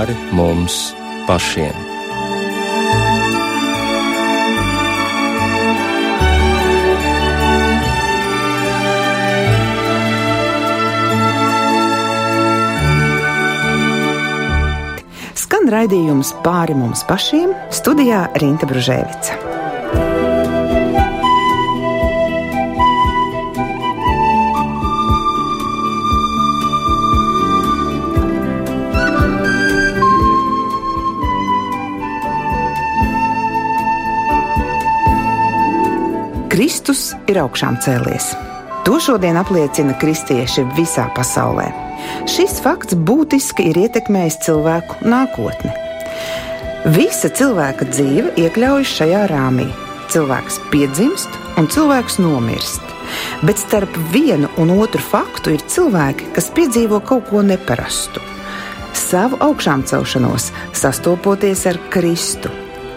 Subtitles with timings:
[0.00, 0.94] pāri mums
[1.28, 1.76] pašiem.
[15.36, 19.49] Skan raidījums pāri mums pašiem, studijā Rīta Brunēvica.
[36.90, 38.32] Kristus ir augšām cēlies.
[38.82, 41.68] To šodien apliecina kristieši visā pasaulē.
[42.26, 45.70] Šis fakts būtiski ir ietekmējis cilvēku nākotni.
[46.96, 49.68] Visa cilvēka dzīve iekļaujas šajā rāmī.
[50.10, 52.82] Cilvēks piedzimst un cilvēks nomirst.
[53.46, 58.18] Bet starp vienu un otru faktu ir cilvēki, kas piedzīvo kaut ko neparastu.
[58.98, 62.50] Savu augšām celšanos sastopoties ar Kristu.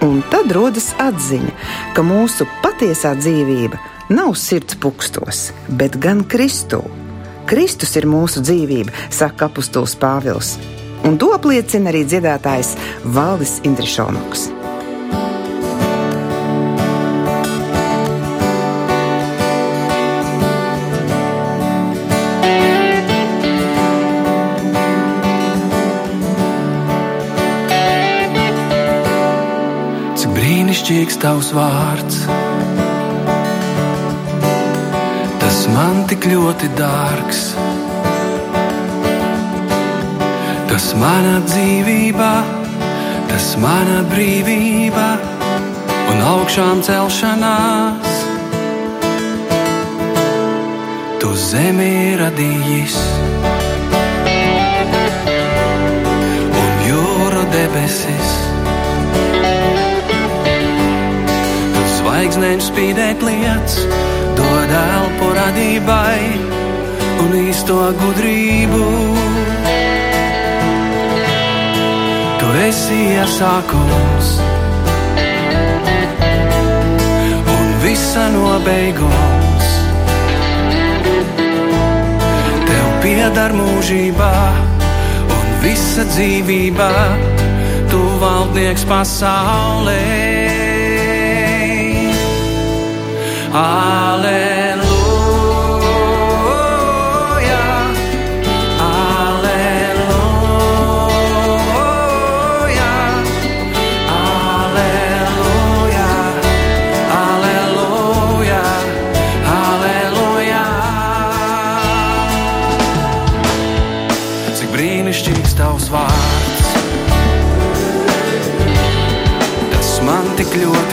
[0.04, 1.52] Un tad rodas atziņa,
[1.96, 3.78] ka mūsu patiesā dzīvība
[4.12, 5.46] nav sirds pukstos,
[5.80, 6.82] bet gan Kristū.
[7.48, 10.58] Kristus ir mūsu dzīvība, saka apustulis Pāvils.
[11.08, 12.76] Un to apliecina arī dziedātājs
[13.16, 14.62] Valdis Indrišonoks.
[30.84, 32.16] Brīnišķīgs tavs vārds!
[35.40, 37.56] Tas man tik ļoti dārgs.
[40.67, 42.31] Tas mana dzīvība,
[43.31, 45.08] tas mana brīvība
[46.12, 48.20] un augšām celšanās.
[51.23, 53.00] Tu zemi radījis
[56.59, 58.22] un jūru debesis.
[62.13, 63.78] Zvaigznēm spīdēt lietas,
[64.38, 66.18] dod elpu radībai
[67.24, 68.81] un īsto gudrību.
[72.38, 74.29] Tu esi iesākums
[77.56, 79.74] un visa nobeigums.
[82.69, 84.34] Tev pieder mūžībā
[85.40, 86.94] un visa dzīvība,
[87.90, 90.43] tu valdnieks pasaulē.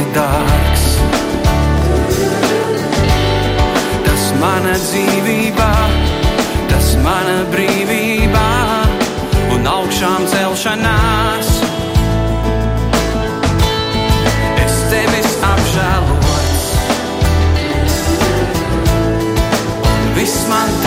[0.00, 0.89] Ļoti dārgs.
[4.40, 5.68] Mana dzīvība,
[6.70, 8.44] tas mana brīvība
[9.54, 11.50] un augšām celšanās.
[14.64, 16.68] Es tevis apžēlots,
[19.92, 20.79] un viss man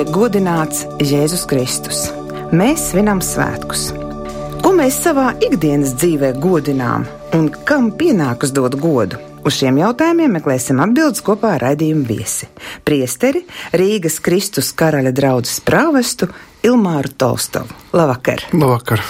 [0.00, 1.98] tiek godināts Jēzus Kristus.
[2.56, 3.90] Mēs svinam svētkus.
[4.62, 7.04] Ko mēs savā ikdienas dzīvē godinām
[7.36, 9.20] un kam pienākas dot godu?
[9.44, 12.48] Uz šiem jautājumiem meklēsim atbildes kopā ar raidījumu viesi.
[12.86, 13.44] Priesteri
[13.76, 16.30] Rīgas Kristus karaļa draudzes prāvestu
[16.64, 17.76] Ilmāru Tolstovu.
[17.92, 18.48] Labvakar!
[18.56, 19.04] Labvakar!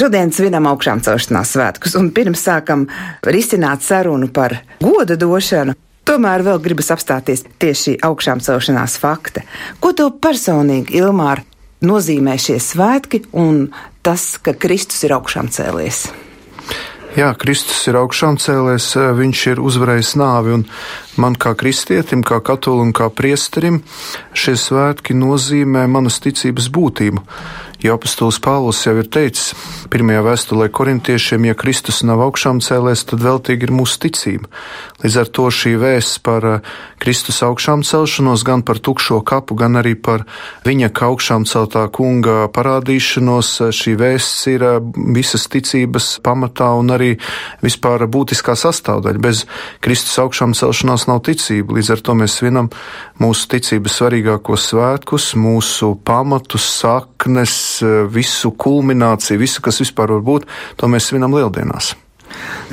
[0.00, 2.88] Šodien svinam augšām celšanās svētkus, un pirms sākam
[3.24, 5.76] risināt sarunu par godu došanu,
[6.06, 9.44] tomēr vēl gribas apstāties tieši augšām celšanās fakta.
[9.82, 11.44] Ko tev personīgi, Ilmāra,
[11.86, 13.66] nozīmē šie svētki un
[14.06, 16.06] tas, ka Kristus ir augšām cēlies?
[17.16, 20.64] Jā, Kristus ir augšām cēlies, viņš ir uzvarējis nāvi, un
[21.16, 23.78] man kā kristietim, kā katolim, kā priesterim
[24.36, 27.22] šie svētki nozīmē manas ticības būtību.
[27.84, 29.52] Jo apustulis Pāvils jau ir teicis
[29.92, 34.48] pirmajā vēstulē korintiešiem, ja Kristus nav augšām cēlēs, tad veltīgi ir mūsu ticība.
[35.04, 36.70] Līdz ar to šī vēsts par eh,
[37.02, 40.24] Kristus augšām celšanos, gan par tukšo kapu, gan arī par
[40.66, 44.78] viņa kā augšām celtā kunga parādīšanos, eh, šī vēsts ir eh,
[45.16, 47.12] visas ticības pamatā un arī
[47.64, 49.22] vispār būtiskā sastāvdaļa.
[49.22, 49.44] Bez
[49.84, 52.72] Kristus augšām celšanās nav ticība, līdz ar to mēs svinam
[53.20, 57.54] mūsu ticības svarīgākos svētkus, mūsu pamatus, saknes,
[58.12, 61.94] visu kulmināciju, visu, kas vispār var būt, to mēs svinam lieldienās.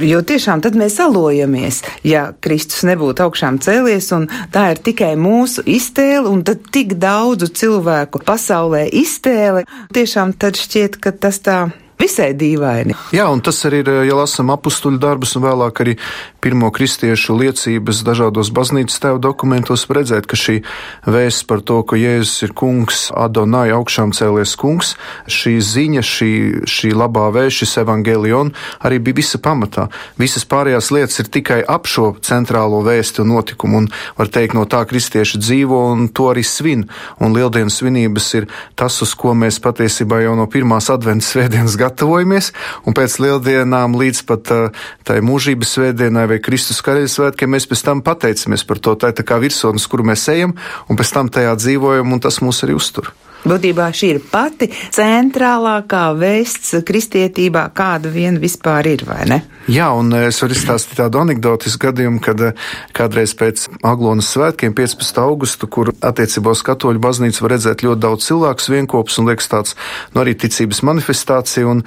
[0.02, 5.64] Jo tiešām tad mēs alojamies, ja Kristus nebūtu augšām cēlies, un tā ir tikai mūsu
[5.70, 9.64] iztēle, un tad tik daudzu cilvēku pasaulē iztēle.
[9.94, 11.60] Tiešām tad šķiet, ka tas tā
[12.00, 12.96] visai dīvaini.
[13.16, 15.96] Jā, un tas arī ir, ja lasām apstuļu darbus un vēlāk arī
[16.44, 20.60] pirmo kristiešu liecības dažādos baznīcas tēvu dokumentos, redzēt, ka šī
[21.08, 24.96] vēsts par to, ka Jēzus ir kungs, Adonai augšām cēlies kungs,
[25.32, 26.32] šī ziņa, šī,
[26.68, 28.52] šī labā vēsts, šis evangelion
[28.84, 29.88] arī bija visa pamatā.
[30.20, 34.66] Visas pārējās lietas ir tikai ap šo centrālo vēstu un notikumu, un var teikt, no
[34.70, 36.88] tā kristieši dzīvo un to arī svin.
[37.24, 42.52] Un lieldienas svinības ir tas, uz ko mēs patiesībā jau no pirmās adventas svētdienas gatavojamies,
[42.88, 47.86] un pēc lieldienām līdz pat uh, tai mūžības svētdienai vai Kristus karaļa svētkiem mēs pēc
[47.86, 48.96] tam pateicamies par to.
[48.98, 50.58] Tā ir tā kā virsotnes, kuru mēs ejam,
[50.90, 53.14] un pēc tam tajā dzīvojam, un tas mūs arī uztur.
[53.44, 59.42] Būtībā šī ir pati centrālākā vēsts kristietībā, kāda vien vispār ir, vai ne?
[59.72, 62.56] Jā, un es varu izstāstīt tādu anekdotisku gadījumu, kad eh,
[62.96, 65.20] kādreiz pēc Aglonas svētkiem, 15.
[65.24, 69.78] augustu, kur attiecībā uz katoļu baznīcu var redzēt ļoti daudz cilvēku vienkopus un liekas tāds,
[70.12, 71.86] nu, arī ticības manifestācija, un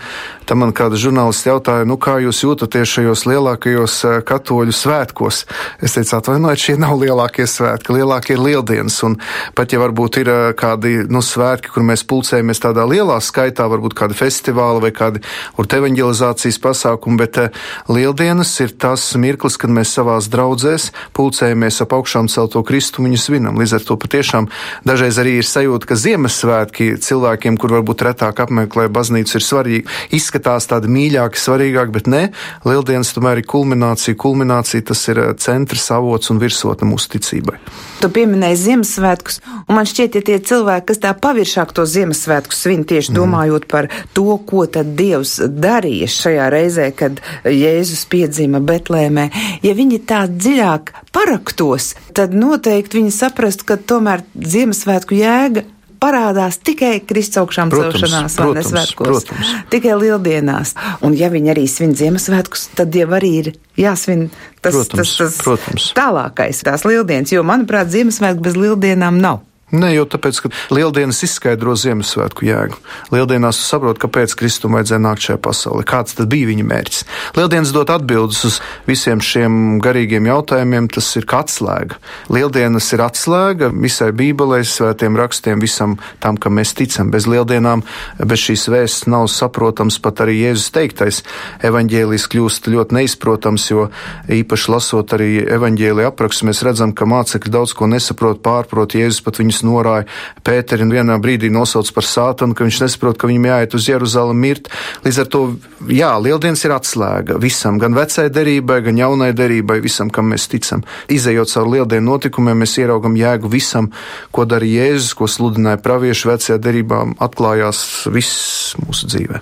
[0.49, 5.43] tam man kāda žurnālisti jautāja, nu, kā jūs jūtaties šajos lielākajos eh, katoļu svētkos?
[5.85, 9.19] Es teicu, atvainojiet, šie nav lielākie svētki, lielākie ir lieldienas, un
[9.57, 13.67] pat ja varbūt ir eh, kādi, nu, svētki, svētki, kur mēs pulcējamies tādā lielā skaitā,
[13.71, 15.23] varbūt kāda festivāla vai kādi
[15.57, 17.51] evanģelizācijas pasākumi, bet eh,
[17.89, 23.21] lieldienas ir tas mirklis, kad mēs savās draudzēs pulcējamies ap augšām celto Kristu un viņu
[23.21, 23.59] svinam.
[23.61, 24.49] Līdz ar to patiešām
[24.87, 29.85] dažreiz arī ir sajūta, ka Ziemassvētki cilvēkiem, kur varbūt retāk apmeklē baznīcu, ir svarīgi,
[30.17, 32.23] izskatās tādi mīļāki, svarīgāki, bet ne,
[32.67, 37.61] lieldienas tomēr ir kulminācija, kulminācija tas ir eh, centrs, avots un virsotne mūsu ticībai.
[38.03, 42.85] Tu pieminēji Ziemassvētkus, un man šķiet, ja tie cilvēki, kas tā paviršāk to Ziemassvētku svin
[42.89, 43.17] tieši mm.
[43.19, 49.29] domājot par to, ko tad Dievs darīja šajā reizē, kad Jēzus piedzima Betlēmē,
[49.67, 55.67] ja viņi tā dziļāk paraktos, tad noteikti viņi saprastu, ka tomēr Ziemassvētku jēga
[56.01, 59.29] parādās tikai Kristus augšām celšanās vai nesvētkos,
[59.73, 60.73] tikai lieldienās.
[61.05, 63.51] Un ja viņi arī svin Ziemassvētkus, tad jau arī ir
[63.81, 65.91] jāsvin tas, protams, tas, tas protams.
[65.97, 69.45] tālākais, tās lieldienas, jo, manuprāt, Ziemassvētku bez lieldienām nav.
[69.75, 72.77] Nē, jau tāpēc, ka Lieldienas izskaidro Ziemassvētku jēgu.
[73.11, 77.01] Lieldienās tu saproti, kāpēc Kristum vajadzēja nākt šajā pasaulē, kāds tad bija viņa mērķis.
[77.35, 81.99] Lieldienas dot atbildes uz visiem šiem garīgiem jautājumiem, tas ir kā atslēga.
[82.31, 87.11] Lieldienas ir atslēga visai Bībelē, svētiem rakstiem, visam tam, kam mēs ticam.
[87.11, 87.83] Bez lieldienām,
[88.23, 91.21] bez šīs vēsts nav saprotams pat arī Jēzus teiktais.
[91.67, 93.91] Evaņģēlijs kļūst ļoti neizprotams, jo
[94.31, 99.43] īpaši lasot arī evaņģēlija aprakstu, mēs redzam, ka mācekļi daudz ko nesaprot, pārprot Jēzus pat
[99.43, 100.07] viņus viņus norāja.
[100.45, 104.39] Pēteri un vienā brīdī nosauc par sātanu, ka viņš nesaprot, ka viņam jāiet uz Jeruzalem
[104.39, 104.69] mirt.
[105.05, 105.57] Līdz ar to,
[105.89, 110.85] jā, lieldienas ir atslēga visam, gan vecai derībai, gan jaunai derībai, visam, kam mēs ticam.
[111.09, 113.91] Izejot cauri lieldienu notikumiem, mēs ieraugam jēgu visam,
[114.31, 117.81] ko darīja Jēzus, ko sludināja pravieši vecajā derībā, atklājās
[118.13, 119.41] viss mūsu dzīvē.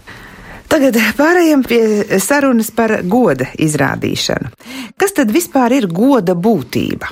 [0.70, 1.82] Tagad pārējām pie
[2.22, 4.50] sarunas par goda izrādīšanu.
[4.98, 7.10] Kas tad vispār ir goda būtība?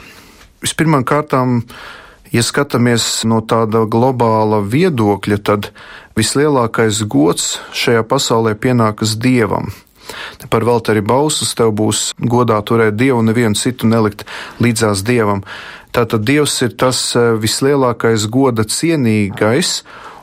[0.63, 1.61] Vispirmām kārtām
[2.33, 5.69] Ja skatāmies no tāda globāla viedokļa, tad
[6.17, 9.69] vislielākais gods šajā pasaulē pienākas dievam.
[10.51, 14.25] Par Valteri Bausus tev būs godā turēt dievu un nevienu citu nelikt
[14.65, 15.45] līdzās dievam.
[15.93, 19.83] Tātad Dievs ir tas eh, vislielākais goda cienīgais,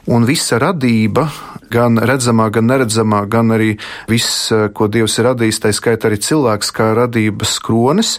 [0.10, 1.28] un visa radība,
[1.70, 3.76] gan redzamā, gan neredzamā, gan arī
[4.10, 8.18] viss, eh, ko Dievs ir radījis, tā skaitā arī cilvēks kā radības kronis,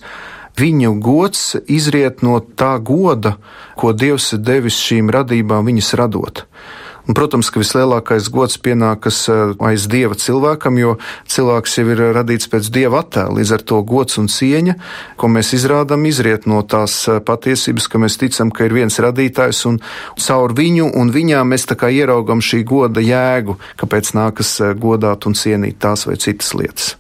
[0.59, 3.37] viņu gods izriet no tā goda,
[3.77, 6.47] ko Dievs ir devis šīm radībām viņas radot.
[7.11, 10.93] Un, protams, ka vislielākais gods pienākas eh, aiz dieva cilvēkam, jo
[11.33, 13.39] cilvēks jau ir radīts pēc dieva attēla.
[13.41, 14.77] Līdz ar to gods un cieņa,
[15.19, 19.65] ko mēs izrādām, izriet no tās eh, patiesības, ka mēs ticam, ka ir viens radītājs
[19.73, 19.81] un
[20.23, 25.27] caur viņu un viņā mēs tā kā ieraugam šī goda jēgu, kāpēc nākas eh, godāt
[25.27, 27.00] un cienīt tās vai citas lietas.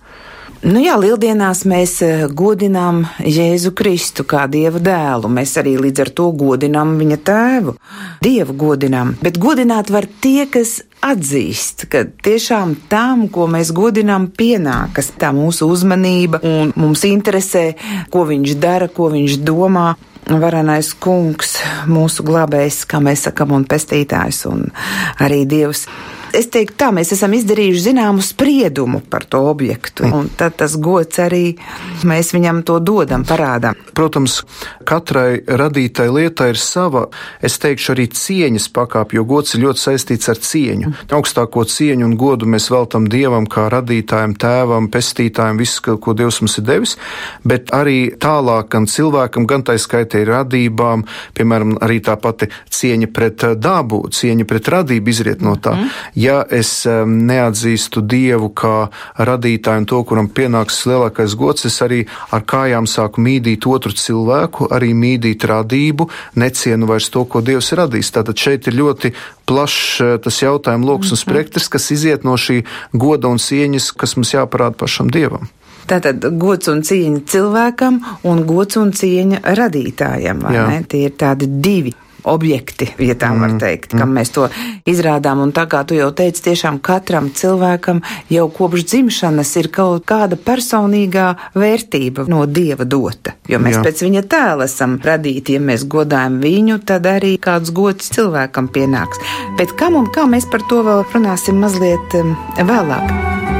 [0.60, 5.30] Nu jā, lieldienās mēs eh, godinām Jēzu Kristu kā Dieva dēlu.
[5.32, 7.72] Mēs arī līdz ar to godinām viņa tēvu.
[8.20, 15.08] Dievu godinām, bet godināt var tie, kas atzīst, ka tiešām tam, ko mēs godinām, pienākas
[15.16, 17.70] tā mūsu uzmanība un mums interesē,
[18.12, 19.94] ko viņš dara, ko viņš domā
[20.28, 21.56] varenais kungs,
[21.88, 24.68] mūsu glābējs, kā mēs sakam, un pestītājs, un
[25.24, 25.86] arī Dievs
[26.36, 30.06] es teiktu, tā mēs esam izdarījuši zināmu spriedumu par to objektu.
[30.06, 31.54] Un tad tas gods arī
[32.06, 33.78] mēs viņam to dodam, parādām.
[33.96, 34.40] Protams,
[34.88, 37.06] katrai radītai lietai ir sava,
[37.42, 40.92] es teikšu, arī cieņas pakāpe, jo gods ir ļoti saistīts ar cieņu.
[41.16, 46.58] Augstāko cieņu un godu mēs veltam Dievam kā radītājam, tēvam, pestītājam, visu, ko Dievs mums
[46.60, 46.96] ir devis,
[47.44, 51.04] bet arī tālāk gan cilvēkam, gan tā skaitē radībām,
[51.36, 55.74] piemēram, arī tā pati cieņa pret dabu, cieņa pret radību izriet no tā.
[55.76, 58.74] Mm ja es neatzīstu Dievu kā
[59.18, 62.02] radītāju un to, kuram pienāks lielākais gods, es arī
[62.34, 66.08] ar kājām sāku mīdīt otru cilvēku, arī mīdīt radību,
[66.40, 68.12] necienu vairs to, ko Dievs ir radījis.
[68.16, 69.14] Tātad šeit ir ļoti
[69.48, 71.24] plašs eh, tas jautājumu lokus un mhm.
[71.24, 72.62] spektrs, kas iziet no šī
[72.92, 75.48] goda un cieņas, kas mums jāparāda pašam Dievam.
[75.90, 77.96] Tātad gods un cieņa cilvēkam
[78.30, 80.44] un gods un cieņa radītājam.
[80.86, 84.18] Tie ir tādi divi objekti, ja tā var mm, teikt, kam mm.
[84.18, 84.48] mēs to
[84.90, 85.42] izrādām.
[85.44, 90.38] Un tā kā tu jau teici, tiešām katram cilvēkam jau kopš dzimšanas ir kaut kāda
[90.40, 93.36] personīgā vērtība no dieva dota.
[93.50, 93.84] Jo mēs Jā.
[93.86, 99.22] pēc viņa tēla esam radīti, ja mēs godājam viņu, tad arī kāds gods cilvēkam pienāks.
[99.58, 103.59] Bet kam un kā mēs par to vēl runāsim mazliet um, vēlāk.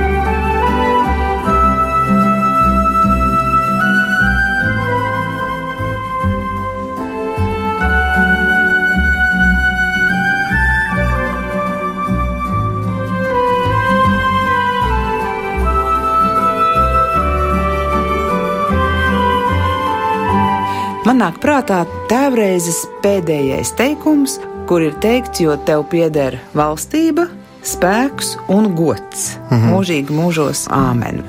[21.10, 24.36] Man nāk prātā tēvreizes pēdējais teikums,
[24.70, 27.24] kur ir teikts, jo tev pieder valstība,
[27.66, 29.24] spēks un gods.
[29.48, 29.72] Mm -hmm.
[29.72, 31.24] Mūžīgi mūžos, āmen.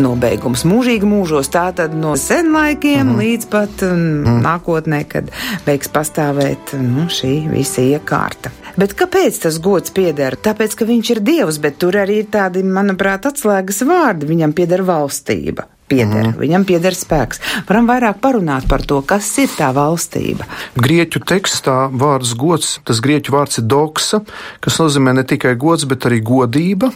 [0.00, 3.20] Nobeigums mūžīgi mūžos, tātad no senlaikiem mm -hmm.
[3.20, 4.40] līdz pat mm, -hmm.
[4.48, 5.30] nākotnē, kad
[5.66, 8.50] beigs pastāvēt nu, šī visa iekārta.
[8.76, 10.36] Bet kāpēc tas gods pieder?
[10.42, 14.26] Tāpēc, ka viņš ir dievs, bet tur arī ir tādi, manuprāt, atslēgas vārdi.
[14.26, 16.30] Viņam pieder valstība pieder.
[16.30, 16.36] Mm.
[16.40, 17.40] Viņam pieder spēks.
[17.68, 20.46] Varam vairāk parunāt par to, kas ir tā valstība.
[20.78, 24.22] Grieķu tekstā vārds gods, tas grieķu vārds ir doksa,
[24.64, 26.92] kas nozīmē ne tikai gods, bet arī godība.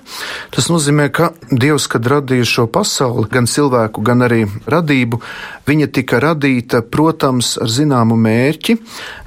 [0.54, 5.20] Tas nozīmē, ka Dievs, kad radīja šo pasauli, gan cilvēku, gan arī radību,
[5.68, 8.76] viņa tika radīta, protams, ar zināmu mērķi,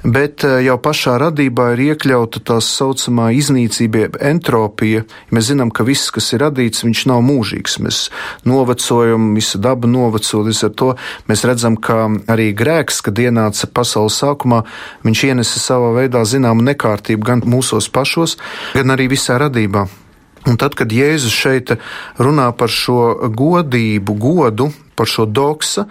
[0.04, 5.04] bet eh, jau pašā radībā ir iekļauta tā saucamā iznīcība, entropija.
[5.34, 7.78] Mēs zinām, ka viss, kas ir radīts, viņš nav mūžīgs.
[7.84, 8.02] Mēs
[8.48, 10.44] novecojam, visu visa daba noveco.
[10.44, 10.94] Līdz ar to
[11.28, 14.64] mēs redzam, ka arī grēks, kad ienāca pasaules sākumā,
[15.04, 18.36] viņš ienesa savā veidā zināmu nekārtību gan mūsos pašos,
[18.74, 19.86] gan arī visā radībā.
[20.46, 21.72] Un tad, kad Jēzus šeit
[22.18, 25.88] runā par šo godību, godu, par šo doksa,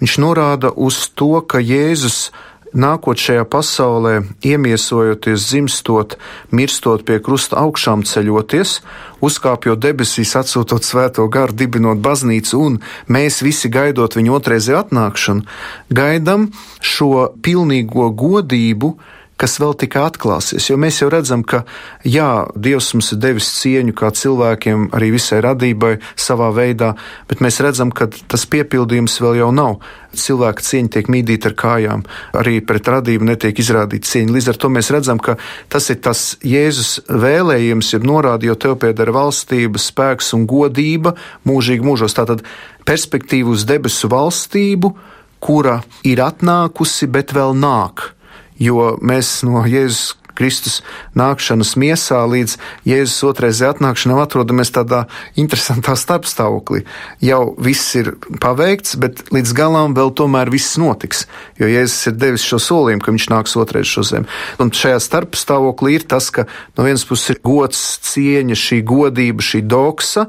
[0.00, 2.30] viņš norāda uz to, ka Jēzus
[2.74, 4.14] nākot šajā pasaulē,
[4.44, 6.18] iemiesojoties, dzimstot,
[6.50, 8.80] mirstot pie krusta augšām ceļoties,
[9.24, 15.46] uzkāpjot debesīs, atsūtot svēto garu, dibinot baznīcu, un mēs visi gaidot viņa otrreizē atnākšanu,
[15.94, 16.50] gaidam
[16.82, 18.94] šo pilnīgo godību,
[19.40, 20.68] kas vēl tikai atklāsies.
[20.70, 21.64] Jo mēs jau redzam, ka
[22.06, 26.92] jā, Dievs mums ir devis cieņu kā cilvēkiem, arī visai radībai savā veidā,
[27.30, 29.78] bet mēs redzam, ka tas piepildījums vēl jau nav.
[30.14, 32.04] Cilvēka cieņa tiek mīdīta ar kājām,
[32.38, 34.36] arī pret radību netiek izrādīta cieņa.
[34.36, 35.34] Līdz ar to mēs redzam, ka
[35.72, 41.16] tas ir tas Jēzus vēlējums, ir norādījot tev pieder valstība, spēks un godība
[41.48, 42.14] mūžīgi mūžos.
[42.14, 42.46] Tātad
[42.86, 44.94] perspektīvu uz debesu valstību,
[45.42, 48.14] kura ir atnākusi, bet vēl nāk
[48.58, 50.80] jo mēs no Jēzus Kristus
[51.14, 52.56] nākšanas miesā līdz
[52.88, 55.04] Jēzus otrreizē atnākšanai atrodamies tādā
[55.38, 56.82] interesantā starpstāvoklī.
[57.22, 61.24] Jau viss ir paveikts, bet līdz galam vēl tomēr viss notiks,
[61.60, 64.30] jo Jēzus ir devis šo solījumu, ka viņš nāks otrreiz šo zemi.
[64.62, 69.62] Un šajā starpstāvoklī ir tas, ka no vienas puses ir gods, cieņa, šī godība, šī
[69.70, 70.26] doksa,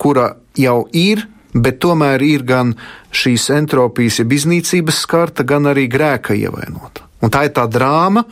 [0.00, 2.74] kura jau ir, bet tomēr ir gan
[3.12, 7.11] šīs entropijas, jeb iznīcības skarta, gan arī grēka ievainota.
[7.22, 8.24] Un tā ir tā drāma,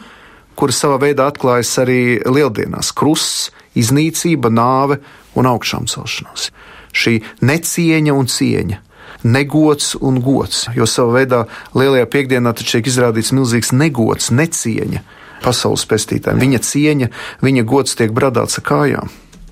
[0.59, 5.01] kura savā veidā atklājas arī lieldienās- krusts, iznīcība, nāve
[5.35, 6.51] un augšām celšanās.
[6.93, 8.79] Šī necieņa un cieņa.
[9.23, 15.01] Negods un gods, jo savā veidā lielajā piekdienā taču tiek izrādīts milzīgs negods, necieņa
[15.43, 16.41] pasaules pestītājiem.
[16.41, 17.09] Viņa cieņa,
[17.43, 19.11] viņa gods tiek bradāts ar kājām.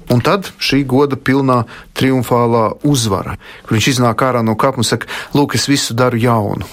[0.08, 5.06] Un tad šī goda pilnā triumfālā uzvara, kur viņš iznāk ārā no kapa un saka,
[5.36, 6.64] lūk, es visu daru jaunu.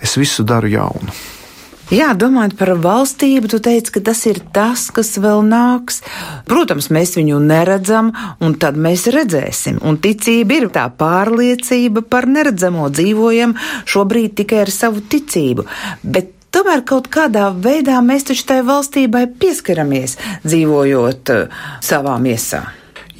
[0.00, 1.39] Es visu daru jaunu.
[1.90, 5.98] Jā, domājot par valstību, tu teici, ka tas ir tas, kas vēl nāks.
[6.46, 9.80] Protams, mēs viņu neredzam, un tad mēs redzēsim.
[9.82, 13.56] Un ticība ir tā pārliecība par neredzamo dzīvojam
[13.90, 15.66] šobrīd tikai ar savu ticību.
[16.06, 22.64] Bet Tomēr kaut kādā veidā mēs taču tai valstībai pieskaramies, dzīvojot uh, savā miesā.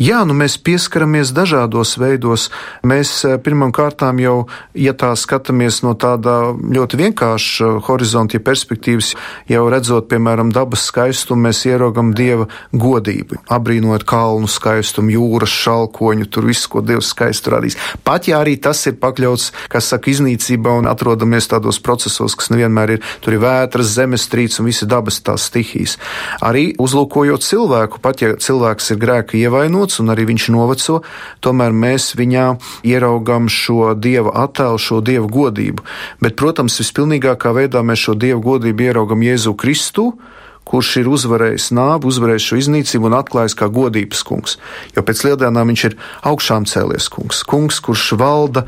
[0.00, 2.46] Jā, nu mēs pieskaramies dažādos veidos.
[2.88, 9.10] Mēs eh, pirmām kārtām jau, ja tā skatāmies no tāda ļoti vienkārša horizonta, ja perspektīvas,
[9.52, 16.48] jau redzot, piemēram, dabas skaistumu, mēs ieraugam dieva godību, abrīnojot kalnu skaistumu, jūras šalkoņu, tur
[16.48, 17.76] visu, ko dievs skaistu radīs.
[18.00, 22.94] Pat ja arī tas ir pakļauts, kas saka, iznīcībā un atrodamies tādos procesos, kas nevienmēr
[22.96, 25.98] ir, tur ir vētras, zemestrīces un visi dabas tās stihijas.
[26.40, 31.02] Arī uzlūkojot cilvēku, pat ja cilvēks ir grēka ievainots, novecots un arī viņš noveco,
[31.40, 35.82] tomēr mēs viņā ieraugam šo dieva attēlu, šo dieva godību.
[36.20, 40.14] Bet, protams, vispilnīgākā veidā mēs šo dieva godību ieraugam Jēzu Kristu
[40.70, 44.56] kurš ir uzvarējis nāvi, uzvarējis šo iznīcību un atklājis kā godības kungs.
[44.94, 45.96] Jo pēc lieldienām viņš ir
[46.30, 48.64] augšām cēlies kungs, kungs, kurš valda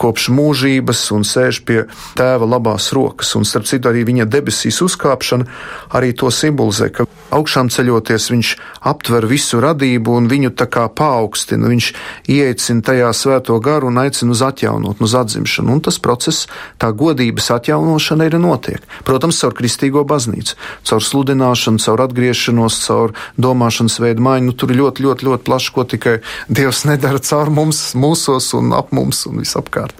[0.00, 1.84] kopš mūžības un sēž pie
[2.18, 3.30] tēva labās rokas.
[3.38, 5.46] Un starp citu arī viņa debesīs uzkāpšana
[5.94, 8.50] arī to simbolizē, ka augšām ceļoties viņš
[8.90, 11.70] aptver visu radību un viņu tā kā paaugstina.
[11.70, 11.92] Viņš
[12.34, 15.78] ieicina tajā svēto garu un aicina uz atjaunot, uz atzimšanu.
[15.78, 16.48] Un tas process,
[16.82, 18.82] tā godības atjaunošana ir notiek.
[19.06, 24.46] Protams, caur kristīgo baznīcu, caur sludināšanu dziedināšanu, caur atgriešanos, caur domāšanas veidu maiņu.
[24.48, 26.16] Nu, tur ir ļoti, ļoti, ļoti plaši, ko tikai
[26.48, 29.94] Dievs nedara caur mums, mūsos un ap mums un visapkārt.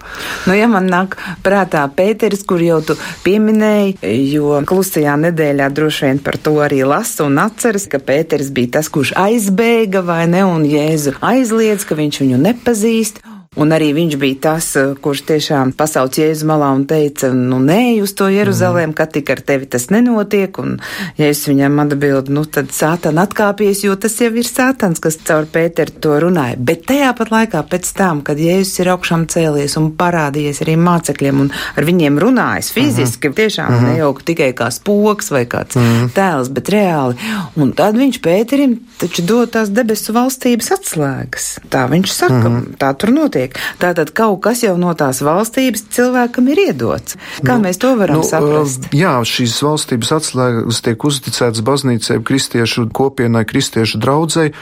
[0.47, 3.97] Nu, ja man nāk prātā Pēteris, kur jau tu pieminēji,
[4.33, 8.89] jo klusajā nedēļā droši vien par to arī lasa un atceras, ka Pēteris bija tas,
[8.89, 13.23] kurš aizbēga vai ne, un Jēzu aizliedz, ka viņš viņu nepazīst.
[13.55, 18.01] Un arī viņš bija tas, eh, kurš tiešām pasauc Jēzu malā un teica, nu nē,
[18.03, 18.95] uz to Jeruzalēm, mm.
[18.97, 20.59] ka tik ar tevi tas nenotiek.
[20.59, 20.79] Un
[21.17, 25.95] Jēzus viņam atbild, nu tad sātan atkāpies, jo tas jau ir sātans, kas caur Pēteru
[26.03, 26.57] to runāja.
[26.59, 31.45] Bet tajā pat laikā pēc tam, kad Jēzus ir augšām cēlies un parādījies arī mācekļiem
[31.45, 33.35] un ar viņiem runājis fiziski, mm -hmm.
[33.39, 33.91] tiešām mm -hmm.
[33.91, 36.09] ne jau tikai kā spoks vai kāds mm -hmm.
[36.11, 37.15] tēls, bet reāli.
[37.55, 41.59] Un tad viņš Pēterim taču dod tās debesu valstības atslēgas.
[41.69, 42.77] Tā viņš saka, mm -hmm.
[42.77, 43.59] tā tur notiek notiek.
[43.79, 47.17] Tātad kaut kas jau no tās valstības cilvēkam ir iedots.
[47.45, 48.89] Kā nu, mēs to varam nu, saprast?
[48.93, 54.55] Jā, šīs valstības atslēgas tiek uzticētas baznīcai, kristiešu kopienai, kristiešu draudzēji.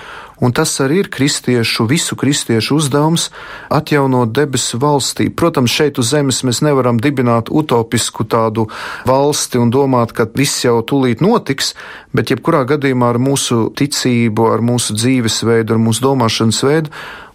[0.44, 3.30] Un tas arī ir kristiešu, visu kristiešu uzdevums-
[3.80, 5.30] atjaunot debesu valstī.
[5.30, 8.68] Protams, šeit uz zemes mēs nevaram dibināt utopisku tādu
[9.06, 11.74] valsti un domāt, ka viss jau tūlīt notiks,
[12.14, 16.90] bet jebkurā gadījumā ar mūsu ticību, ar mūsu dzīvesveidu, ar mūsu domāšanas veidu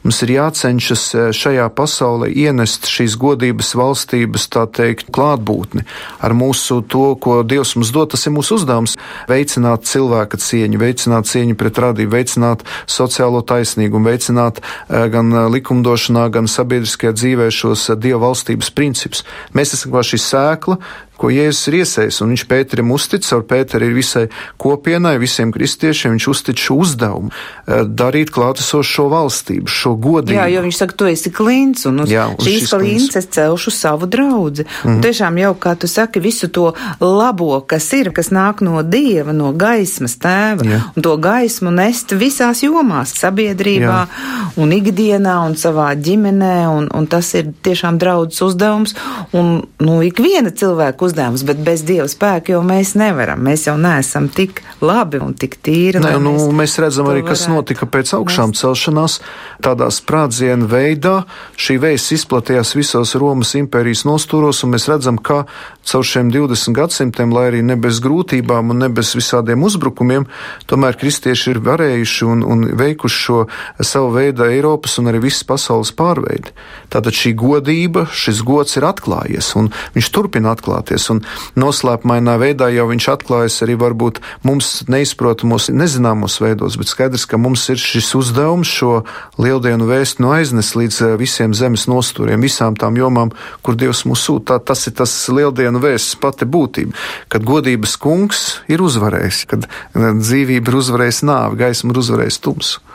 [0.09, 5.83] Mums ir jācenšas e, šajā pasaulē ienest šīs godības valstības, tā teikt, klātbūtni.
[6.23, 8.95] Ar mūsu to, ko Dievs mums dod, tas ir mūsu uzdevums-
[9.33, 12.63] veicināt cilvēka cieņu, veicināt cieņu pret radību, veicināt
[12.99, 19.25] sociālo taisnīgumu, veicināt e, gan e, likumdošanā, gan sabiedriskajā dzīvē šos Dieva valstības principus.
[19.57, 20.79] Mēs esam kā šī sēkla,
[21.19, 24.25] ko Jēzus ir iesējis, un viņš Pēterim uztic, ar Pēteri ir visai
[24.61, 30.39] kopienai, visiem kristiešiem, viņš uztic šo uzdevumu eh, darīt klātesošo valstību, šo godību.
[30.39, 34.07] Jā, jo viņš saka, tu esi klints, un uz Jā, šīs klints es celšu savu
[34.07, 34.63] draudzi.
[34.63, 34.97] Mm -hmm.
[34.97, 39.33] Un tiešām jau, kā tu saki, visu to labo, kas ir, kas nāk no Dieva,
[39.33, 40.81] no gaismas tēva, Jā.
[40.97, 44.09] un to gaismu nest visās jomās, sabiedrībā, Jā.
[44.57, 48.95] un ikdienā, un savā ģimenē, un, un tas ir tiešām draudzes uzdevums,
[49.33, 53.41] un, nu, ikviena cilvēka uzdevums, bet bez Dieva spēka jau mēs nevaram.
[53.45, 56.03] Mēs jau neesam tik labi un tik tīri.
[56.05, 58.63] Nē, nu, mēs, mēs redzam arī, kas notika pēc augšām mēs...
[58.63, 59.19] celšanās,
[59.65, 61.17] tādā sprādziena veidā.
[61.59, 65.45] Šī vēsts izplatījās visos Romas impērijas nostūros, un mēs redzam, ka
[65.89, 70.27] caur šiem 20 gadsimtiem, lai arī ne bez grūtībām un ne bez visādiem uzbrukumiem,
[70.69, 73.39] tomēr kristieši ir varējuši un, un veikuši šo
[73.81, 76.53] savu veidu Eiropas un arī visas pasaules pārveidi.
[76.93, 81.21] Tātad šī godība, šis gods ir atklājies, un viņš turpina atklāties, un
[81.59, 87.67] noslēpumainā veidā jau viņš atklājas arī varbūt mums neizprotamos, nezināmos veidos, bet skaidrs, ka mums
[87.73, 89.03] ir šis uzdevums šo
[89.41, 93.33] lieldienu vēstu no aiznes līdz eh, visiem zemes nostūriem, visām tām jomām,
[93.63, 94.59] kur Dievs mūs sūta.
[94.59, 96.97] Tas ir tas lieldienu vēsts pati būtība,
[97.33, 102.88] kad godības kungs ir uzvarējis, kad eh, dzīvība ir uzvarējis nāvi, gaisma ir uzvarējis tumsu.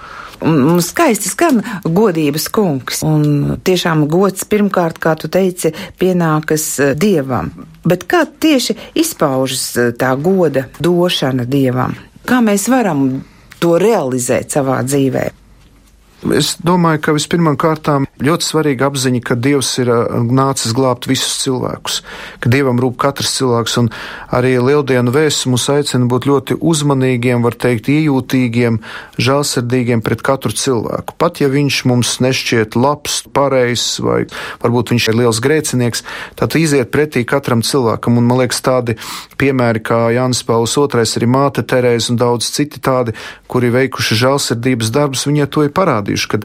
[0.84, 3.04] Skaisti skan godības kungs.
[3.08, 7.52] Un tiešām gods pirmkārt, kā tu teici, pienākas eh, dievam.
[7.84, 11.96] Bet kā tieši izpaužas eh, tā goda došana dievam?
[12.28, 13.24] Kā mēs varam
[13.60, 15.43] to realizēt savā dzīvē?
[16.32, 19.90] Es domāju, ka vispirmām kārtām ļoti svarīga apziņa, ka Dievs ir
[20.24, 21.98] nācis glābt visus cilvēkus,
[22.40, 23.90] ka Dievam rūp katrs cilvēks, un
[24.32, 28.80] arī Lieldienu vēsts mūs aicina būt ļoti uzmanīgiem, var teikt, iejūtīgiem,
[29.20, 31.18] žēlsirdīgiem pret katru cilvēku.
[31.20, 34.24] Pat ja viņš mums nešķiet labs, pareizs, vai
[34.64, 36.06] varbūt viņš ir liels grēcinieks,
[36.40, 38.96] tad iziet pretī katram cilvēkam, un man liekas tādi
[39.42, 43.12] piemēri kā Jānis Pauls II, arī māte Terēza un daudz citi tādi,
[43.52, 46.40] kuri veikuši žēlsirdības darbus, viņai to ir parādījuši parādījuši, ka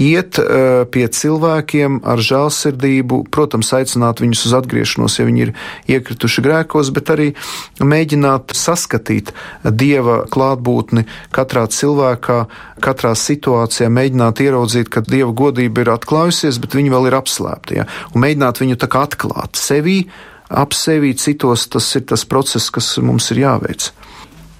[0.00, 5.52] iet uh, pie cilvēkiem ar žēlsirdību, protams, aicināt viņus uz atgriešanos, ja viņi ir
[5.88, 7.34] iekrituši grēkos, bet arī
[7.80, 9.32] mēģināt saskatīt
[9.64, 12.46] dieva klātbūtni katrā cilvēkā,
[12.80, 17.88] katrā situācijā, mēģināt ieraudzīt, ka dieva godība ir atklājusies, bet viņa vēl ir apslēpta, ja?
[18.14, 20.04] un mēģināt viņu tā kā atklāt sevī,
[20.50, 23.92] ap sevi citos, tas ir tas process, kas mums ir jāveic.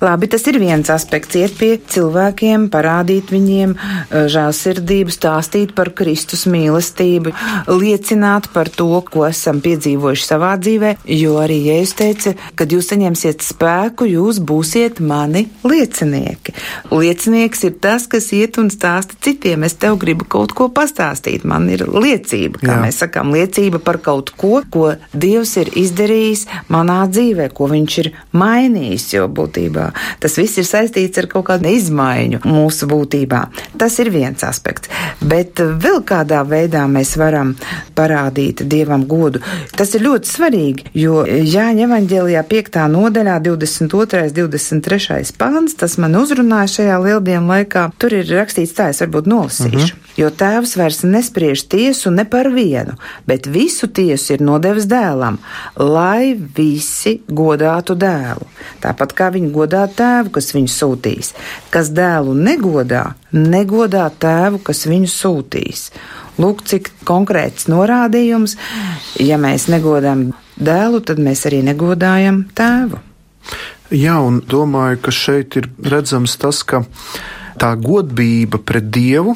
[0.01, 6.47] Labi, tas ir viens aspekts, iet pie cilvēkiem, parādīt viņiem eh, žēlsirdību, stāstīt par Kristus
[6.49, 7.35] mīlestību,
[7.69, 13.45] liecināt par to, ko esam piedzīvojuši savā dzīvē, jo arī Jēzus teica, kad jūs saņemsiet
[13.45, 16.57] spēku, jūs būsiet mani liecinieki.
[16.95, 19.69] Liecinieks ir tas, kas iet un stāsta citiem.
[19.69, 22.81] Es tev gribu kaut ko pastāstīt, man ir liecība, kā Jā.
[22.87, 28.13] mēs sakām, liecība par kaut ko, ko Dievs ir izdarījis manā dzīvē, ko viņš ir
[28.33, 29.90] mainījis, jo būtībā
[30.21, 33.43] Tas viss ir saistīts ar kaut kādu izmaiņu mūsu būtībā.
[33.81, 34.91] Tas ir viens aspekts.
[35.21, 37.55] Bet vēl kādā veidā mēs varam
[37.97, 39.43] parādīt dievam godu.
[39.77, 42.81] Tas ir ļoti svarīgi, jo Jāņa evaņģēlijā 5.
[42.95, 44.31] nodaļā 22.
[44.37, 45.35] 23.
[45.41, 47.91] pāns, tas man uzrunāja šajā lieldienu laikā.
[48.01, 49.71] Tur ir rakstīts tā, es varbūt nolasīšu.
[49.71, 49.89] Uh mhm.
[49.89, 50.07] -huh.
[50.21, 55.39] Jo tēvs vairs nespriež tiesu ne par vienu, bet visu tiesu ir nodevis dēlam,
[55.77, 58.49] lai visi godātu dēlu.
[58.83, 61.35] Tāpat kā viņi godā negodā tēvu, kas viņu sūtīs.
[61.71, 65.91] Kas dēlu negodā, negodā tēvu, kas viņu sūtīs.
[66.39, 68.57] Lūk, cik konkrēts norādījums.
[69.21, 73.01] Ja mēs negodām dēlu, tad mēs arī negodājam tēvu.
[73.91, 76.85] Jā, un domāju, ka šeit ir redzams tas, ka
[77.61, 79.35] tā godība pret Dievu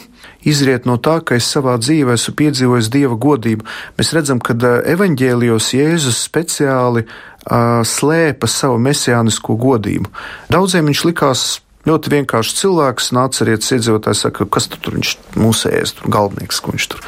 [0.49, 3.67] izriet no tā, ka es savā dzīvē esmu piedzīvojis Dieva godību.
[3.99, 4.57] Mēs redzam, ka
[4.95, 10.13] evaņģēlijos Jēzus speciāli uh, slēpa savu mesijānisko godību.
[10.53, 11.45] Daudziem viņš likās
[11.85, 16.73] Ļoti vienkāršs cilvēks, nāca arī iedzīvotājs, saka, kas tu tur viņš mūsējas, tur galvenieks, ko
[16.73, 17.03] viņš tur.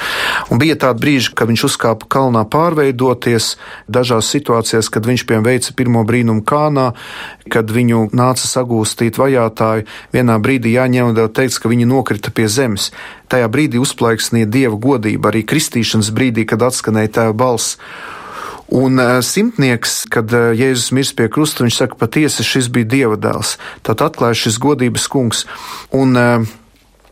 [0.53, 3.55] Un bija tādi brīži, kad viņš uzkāpa kalnā pārveidoties,
[3.89, 6.91] dažās situācijās, kad viņš piemēram veica pirmo brīnumu kānā,
[7.53, 12.91] kad viņu nāca sagūstīt vajātāji, vienā brīdī jāņem un teica, ka viņi nokrita pie zemes.
[13.33, 17.81] Tajā brīdī uzplaiksnīja dieva godība, arī kristīšanas brīdī, kad atskanēja tēva balss.
[18.75, 23.19] Un uh, simtnieks, kad uh, Jēzus mirst pie krusta, viņš saka, patiesi šis bija Dieva
[23.21, 23.57] dēls.
[23.87, 25.45] Tad atklāja šis godības kungs.
[25.95, 26.49] Un uh,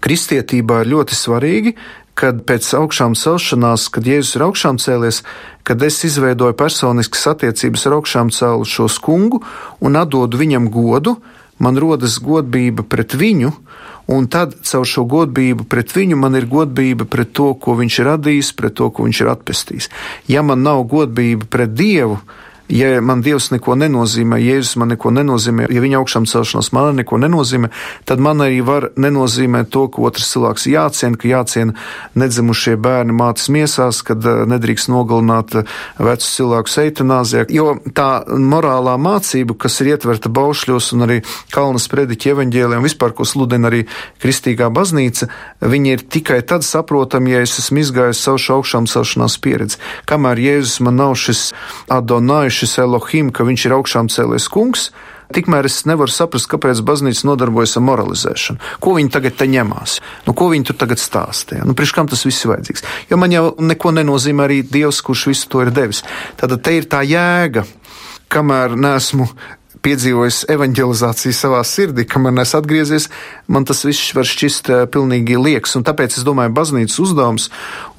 [0.03, 1.77] kristietībā ir ļoti svarīgi,
[2.19, 5.23] kad pēc augšām celšanās, kad Jēzus ir augšām cēlies,
[5.67, 9.43] kad es izveidoju personiskas attiecības ar augšām cēlu šo kungu
[9.81, 11.17] un atdodu viņam godu,
[11.59, 13.53] man rodas godība pret viņu,
[14.07, 18.11] un tad caur šo godību pret viņu man ir godība pret to, ko viņš ir
[18.13, 19.91] radījis, pret to, ko viņš ir atpestījis.
[20.29, 22.21] Ja man nav godība pret Dievu,
[22.69, 27.19] ja man Dievs neko nenozīmē, Jēzus man neko nenozīmē, ja viņa augšām celšanās man neko
[27.21, 27.69] nenozīmē,
[28.09, 31.75] tad man arī var nenozīmēt to, ka otrs cilvēks jāciena, ka jāciena
[32.19, 37.45] nedzimušie bērni mātes miesās, kad eh, nedrīkst nogalināt eh, vecus cilvēkus eitanāzijā.
[37.53, 41.21] Jo tā morālā mācība, kas ir ietverta baušļos un arī
[41.55, 43.85] Kalnas prediķa evaņģēlē un vispār, ko sludina arī
[44.23, 45.29] Kristīgā baznīca,
[45.61, 49.81] viņi ir tikai tad saprotami, ja es esmu izgājis savu augšām celšanās pieredzi.
[50.09, 51.47] Kamēr Jēzus man nav šis
[51.93, 54.89] Adonai, šis Elohim, ka viņš ir augšām cēlies kungs,
[55.35, 58.61] Tikmēr es nevaru saprast, kāpēc baznīca nodarbojas ar moralizēšanu.
[58.85, 59.97] Ko viņi tagad te ņemās?
[60.29, 61.65] Nu, ko viņi tur tagad stāstīja?
[61.65, 62.85] Nu, Priekš kam tas viss ir vajadzīgs?
[63.11, 66.05] Jo man jau neko nenozīmē arī Dievs, kurš visu to ir devis.
[66.41, 67.65] Tad te ir tā jēga,
[68.31, 69.31] kamēr nesmu
[69.85, 73.09] piedzīvojis evanģelizāciju savā sirdī, kamēr es atgriezies,
[73.53, 75.77] man tas viss var šķist uh, pilnīgi lieks.
[75.79, 77.51] Un tāpēc es domāju, baznīcas uzdevums,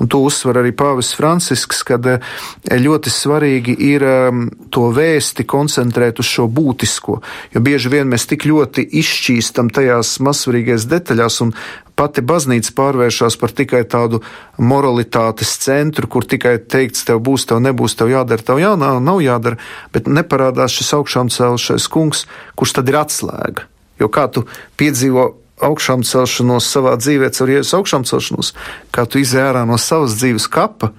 [0.01, 6.21] un to uzsver arī Pāvis Francisks, kad uh, ļoti svarīgi ir um, to vēsti koncentrēt
[6.23, 7.21] uz šo būtisko,
[7.53, 11.55] jo bieži vien mēs tik ļoti izšķīstam tajās mazsvarīgās detaļās un
[11.95, 14.21] pati baznīca pārvēršas par tikai tādu
[14.59, 19.59] moralitātes centru, kur tikai teikts, tev būs, tev nebūs, tev jādara, tev jā, nav, jādara,
[19.95, 22.25] bet neparādās šis augšām celšais kungs,
[22.59, 23.67] kurš tad ir atslēga.
[24.01, 24.43] Jo kā tu
[24.79, 25.29] piedzīvo
[25.63, 28.51] augšām celšanos savā dzīvē, caur jēzus augšām celšanos,
[28.91, 30.91] kā tu izēj ārā no savas dzīves kapa,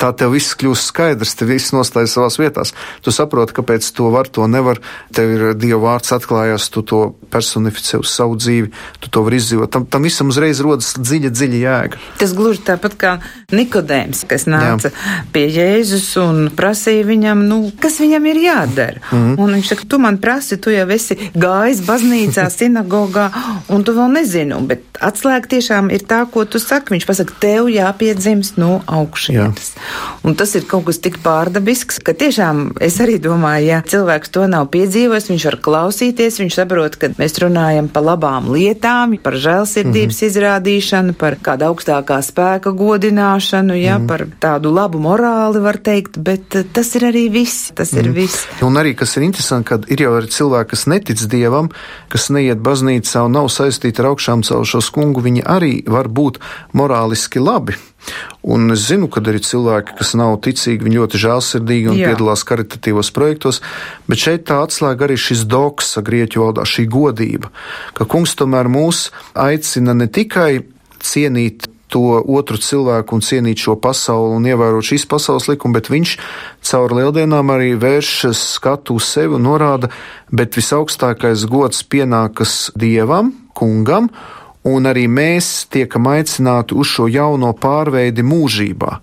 [0.00, 2.72] tā tev viss kļūst skaidrs, tev viss nostājas savās vietās.
[3.04, 4.80] Tu saproti, kāpēc to var, to nevar.
[5.14, 8.70] Tev ir Dieva vārds atklājās, tu to personificē uz savu dzīvi,
[9.02, 9.70] tu to vari izdzīvot.
[9.72, 12.00] Tam, tam visam uzreiz rodas dziļa, dziļa jēga.
[12.20, 13.14] Tas gluži tāpat kā
[13.54, 15.18] Nikodēms, kas nāca Jā.
[15.34, 19.02] pie Jēzus un prasīja viņam, nu, kas viņam ir jādara.
[19.10, 19.38] Mm -hmm.
[19.40, 23.30] Un viņš saka, tu man prasi, tu jau esi gājis baznīcā, sinagogā,
[23.68, 26.94] un tu vēl nezinu, bet atslēga tiešām ir tā, ko tu saki.
[26.94, 29.72] Viņš pasaka, tev jāpiedzimst no augšienes.
[29.76, 29.89] Jā.
[30.22, 34.44] Un tas ir kaut kas tik pārdabisks, ka tiešām es arī domāju, ja cilvēks to
[34.50, 40.16] nav piedzīvojis, viņš var klausīties, viņš saprot, ka mēs runājam par labām lietām, par žēlsirdības
[40.16, 40.30] mm -hmm.
[40.30, 44.08] izrādīšanu, par kādu augstākā spēka godināšanu, ja, mm -hmm.
[44.08, 47.72] par tādu labu morāli, var teikt, bet eh, tas ir arī viss.
[47.74, 48.00] Tas mm -hmm.
[48.00, 48.20] ir mhm.
[48.20, 48.46] viss.
[48.62, 51.68] Un arī, kas ir interesanti, kad ir jau arī cilvēki, kas netic dievam,
[52.08, 56.38] kas neiet baznīcā un nav saistīti ar augšām celšos kungu, viņi arī var būt
[56.72, 57.74] morāliski labi.
[58.42, 62.12] Un es zinu, ka arī cilvēki, kas nav ticīgi, viņi ļoti žēlsirdīgi un Jā.
[62.12, 63.60] piedalās karitatīvos projektos,
[64.08, 67.52] bet šeit tā atslēga arī šis doksa grieķu valodā, šī godība,
[67.98, 70.64] ka kungs tomēr mūs aicina ne tikai
[71.04, 76.16] cienīt to otru cilvēku un cienīt šo pasauli un ievērot šīs pasaules likumu, bet viņš
[76.70, 79.90] caur lieldienām arī vērš skatu uz sevi un norāda,
[80.30, 84.08] bet visaugstākais gods pienākas dievam, kungam,
[84.68, 88.98] un arī mēs tiekam aicināti uz šo jauno pārveidi mūžībā.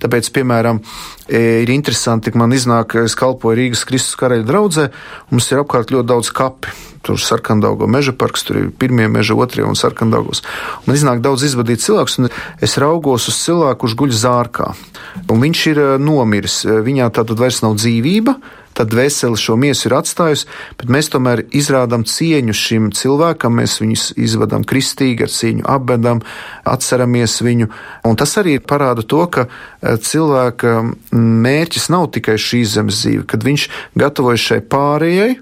[0.00, 0.80] Tāpēc, piemēram,
[1.28, 4.86] e, ir interesanti, ka man iznāk, es kalpoju Rīgas Kristus karaļa draudzē,
[5.30, 6.74] mums ir apkārt ļoti daudz kapi.
[7.06, 10.42] Tur ir sarkandaugo meža parks, tur ir pirmie meža, otrie un sarkandaugos.
[10.88, 12.30] Man iznāk daudz izvadīt cilvēks, un
[12.64, 14.72] es raugos uz cilvēku, kurš guļ zārkā.
[15.30, 18.40] Un viņš ir e, nomiris, e, viņā tātad vairs nav dzīvība,
[18.76, 20.48] tad veseli šo miesu ir atstājusi,
[20.80, 26.22] bet mēs tomēr izrādām cieņu šim cilvēkam, mēs viņus izvedam kristīgi, ar cieņu apbedam,
[26.68, 27.70] atceramies viņu.
[28.06, 30.76] Un tas arī parāda to, ka e, cilvēka
[31.16, 35.36] mērķis nav tikai šī zemes dzīve, kad viņš gatavojas šai pārējai,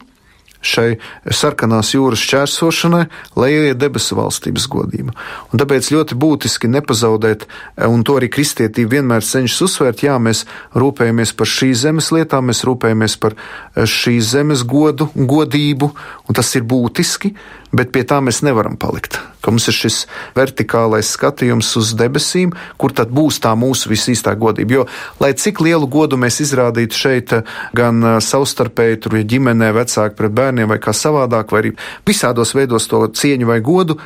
[0.64, 0.88] šai
[1.30, 3.04] sarkanās jūras čērsošanai,
[3.38, 5.14] lai ieiet debesu valstības godība.
[5.52, 7.46] Un tāpēc ļoti būtiski nepazaudēt,
[7.88, 12.64] un to arī kristietība vienmēr cenšas uzsvērt, jā, mēs rūpējamies par šīs zemes lietām, mēs
[12.66, 13.36] rūpējamies par
[13.76, 15.92] šīs zemes godu, godību,
[16.28, 17.34] un tas ir būtiski,
[17.74, 19.18] bet pie tā mēs nevaram palikt.
[19.44, 19.96] Ka mums ir šis
[20.36, 24.78] vertikālais skatījums uz debesīm, kur tad būs tā mūsu visīstā godība.
[24.78, 24.84] Jo,
[25.20, 27.34] lai cik lielu godu mēs izrādītu šeit,
[27.76, 31.74] gan savstarpēji, tur, ja ģimenē, vecāki pret bērniem, vai kā savādāk, vai arī
[32.06, 33.98] visādos veidos to cieņu vai godu,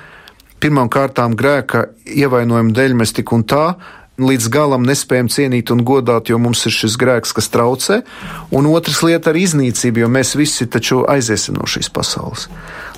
[0.61, 3.77] pirmām kārtām grēka ievainojuma dēļ mēs tik un tā
[4.19, 8.03] līdz galam nespējam cienīt un godāt, jo mums ir šis grēks, kas traucē,
[8.51, 12.49] un otrs lieta ir iznīcība, jo mēs visi taču aiziesim no šīs pasaules.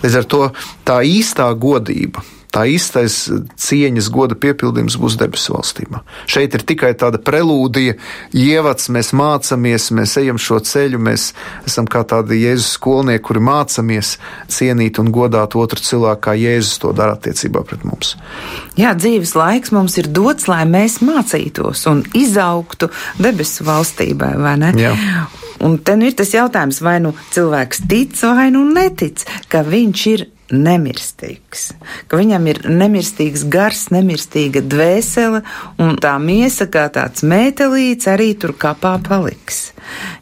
[0.03, 0.47] Līdz ar to
[0.89, 3.17] tā īstā godība tā īstais
[3.61, 6.03] cieņas goda piepildījums būs debesu valstībā.
[6.31, 7.97] Šeit ir tikai tāda prelūdija,
[8.37, 11.31] ievads, mēs mācāmies, mēs ejam šo ceļu, mēs
[11.69, 14.17] esam kā tādi Jēzus skolnieki, kuri mācāmies
[14.51, 18.17] cienīt un godāt otru cilvēku, kā Jēzus to dara attiecībā pret mums.
[18.81, 24.75] Jā, dzīves laiks mums ir dots, lai mēs mācītos un izaugtu debesu valstībai, vai ne?
[24.81, 24.97] Jā.
[25.61, 30.05] Un te nu ir tas jautājums, vai nu cilvēks tic vai nu netic, ka viņš
[30.15, 31.71] ir nemirstīgs,
[32.11, 35.43] ka viņam ir nemirstīgs gars, nemirstīga dvēsele,
[35.83, 39.71] un tā miesa kā tāds mētelīts arī tur kapā paliks.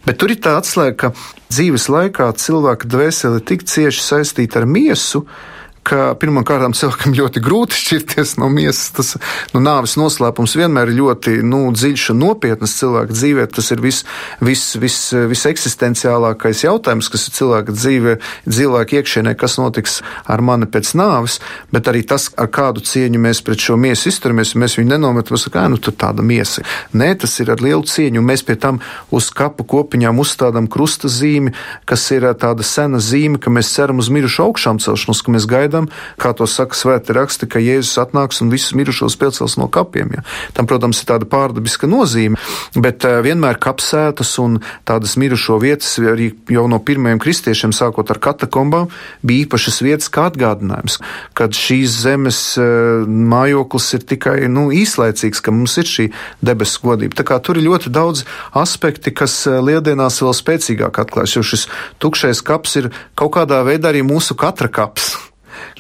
[0.07, 5.25] Bet tur ir tā atslēga, ka dzīves laikā cilvēka dvēsele tik cieši saistīta ar miesu,
[5.25, 5.58] ka
[5.90, 8.90] pirmkārt cilvēkam ļoti grūti šķirties no miesas.
[8.96, 9.14] Tas
[9.55, 13.46] nu, nāves noslēpums vienmēr ir ļoti nu, dziļš un nopietns cilvēka dzīvē.
[13.55, 14.07] Tas ir viss
[14.44, 14.98] vis, vis,
[15.31, 18.16] vis eksistenciālākais jautājums, kas ir cilvēka dzīvē,
[18.48, 21.38] cilvēka iekšienē, kas notiks ar mani pēc nāves,
[21.74, 24.57] bet arī tas, ar kādu cieņu mēs pret šo miesu izturamies.
[24.59, 26.64] Mēs viņu nenometam, kā nu tur tāda miesa.
[26.96, 28.81] Nē, tas ir ar lielu cieņu, un mēs pie tam
[29.14, 31.55] uz kapu kopiņām uzstādām krusta zīmi,
[31.88, 35.78] kas ir tāda sena zīme, ka mēs ceram uz mirušu augšām celšanos, ka mēs gaidām
[35.79, 35.88] gaidām,
[36.19, 40.11] kā to saka svēti raksti, ka Jēzus atnāks un visus mirušos piecels no kapiem.
[40.14, 40.23] Ja.
[40.55, 42.37] Tam, protams, ir tāda pārdabiska nozīme,
[42.77, 48.19] bet uh, vienmēr kapsētas un tādas mirušo vietas arī jau no pirmajiem kristiešiem, sākot ar
[48.19, 48.88] katakombām,
[49.23, 50.99] bija īpašas vietas kā atgādinājums,
[51.35, 56.09] kad šīs zemes uh, mājoklis ir tikai nu, īslaicīgs, ka mums ir šī
[56.43, 57.19] debesu godība.
[57.19, 58.25] Tā kā tur ir ļoti daudz
[58.57, 61.69] aspekti, kas uh, lieldienās vēl spēcīgāk atklājas, jo šis
[62.03, 65.17] tukšais kaps ir kaut kādā veidā arī mūsu katra kaps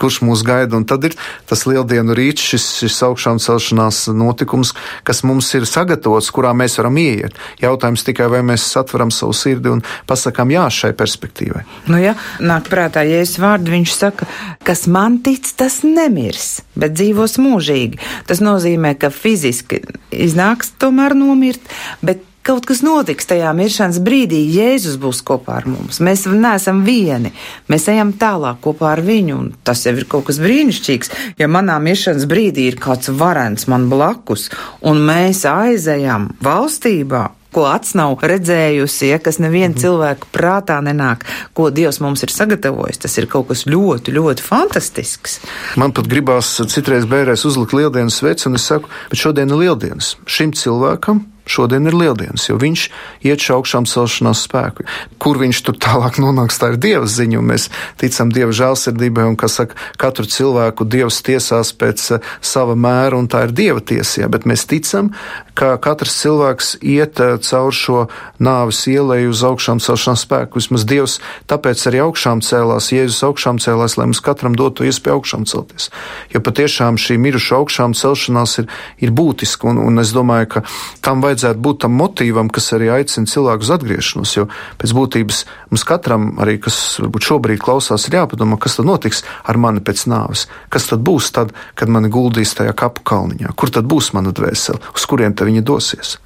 [0.00, 0.76] kurš mūs gaida.
[0.78, 1.16] Un tad ir
[1.48, 4.74] tas lieldienu rīts, šis, šis augšām celšanās notikums,
[5.06, 7.36] kas mums ir sagatavots, kurā mēs varam ieiet.
[7.62, 11.64] Jautājums tikai, vai mēs atveram savu sirdi un pasakām jā šai perspektīvai.
[11.90, 14.28] Nu jā, nāk prātā, ja es vārdu viņš saka,
[14.66, 18.00] kas man tic, tas nemirs, bet dzīvos mūžīgi.
[18.28, 19.82] Tas nozīmē, ka fiziski
[20.14, 21.62] iznāks tomēr nomirt,
[22.04, 24.40] bet kaut kas notiks tajā miršanas brīdī.
[24.54, 26.00] Jēzus būs kopā ar mums.
[26.04, 27.34] Mēs neesam vieni.
[27.68, 31.12] Mēs ejam tālāk kopā ar viņu, un tas jau ir kaut kas brīnišķīgs.
[31.40, 34.48] Ja manā miršanas brīdī ir kāds varens man blakus,
[34.80, 39.80] un mēs aizejam valstībā, ko acs nav redzējusi, ja, kas neviena mm.
[39.82, 41.24] cilvēka prātā nenāk,
[41.56, 43.00] ko Dievs mums ir sagatavojis.
[43.04, 45.40] Tas ir kaut kas ļoti, ļoti fantastisks.
[45.80, 50.14] Man pat gribās citreiz bērēs uzlikt lieldienas sveci, un es saku, bet šodien ir lieldienas
[50.28, 52.84] šim cilvēkam šodien ir lieldienas, jo viņš
[53.26, 54.86] iet šo augšām celšanās spēku.
[55.22, 57.68] Kur viņš tur tālāk nonāks, tā ir Dieva ziņa, un mēs
[58.00, 63.28] ticam Dieva žēlsirdībai, un, kā saka, katru cilvēku Dievs tiesās pēc uh, sava mēra, un
[63.30, 65.10] tā ir Dieva tiesija, bet mēs ticam,
[65.58, 68.04] ka katrs cilvēks iet uh, caur šo
[68.42, 70.60] nāves ielēju uz augšām celšanās spēku.
[70.60, 71.18] Vismaz Dievs
[71.50, 75.90] tāpēc arī augšām cēlās, Jēzus augšām cēlās, lai mums katram dotu iespēju augšām celties.
[76.34, 78.68] Jo patiešām šī mirušu augšām celšanās ir,
[79.02, 80.64] ir būtiska, un, un es domāju, ka
[81.04, 84.34] tam vajadzētu vajadzētu būt tam motīvam, kas arī aicina cilvēku uz atgriešanos.
[84.34, 84.46] Jo
[84.80, 89.58] pēc būtības mums katram, arī kas varbūt šobrīd klausās, ir jāpadomā, kas tad notiks ar
[89.60, 90.48] mani pēc nāves.
[90.68, 93.54] Kas tad būs tad, kad mani guldīs tajā kapu kalniņā?
[93.54, 94.82] Kur tad būs mana dvēsele?
[94.94, 96.18] Uz kurien te viņa dosies?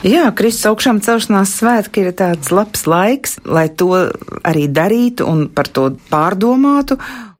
[0.00, 3.92] Jā, Kristus augšām celšanās svētki ir tāds labs laiks, lai to
[4.48, 6.96] arī darītu un par to pārdomātu.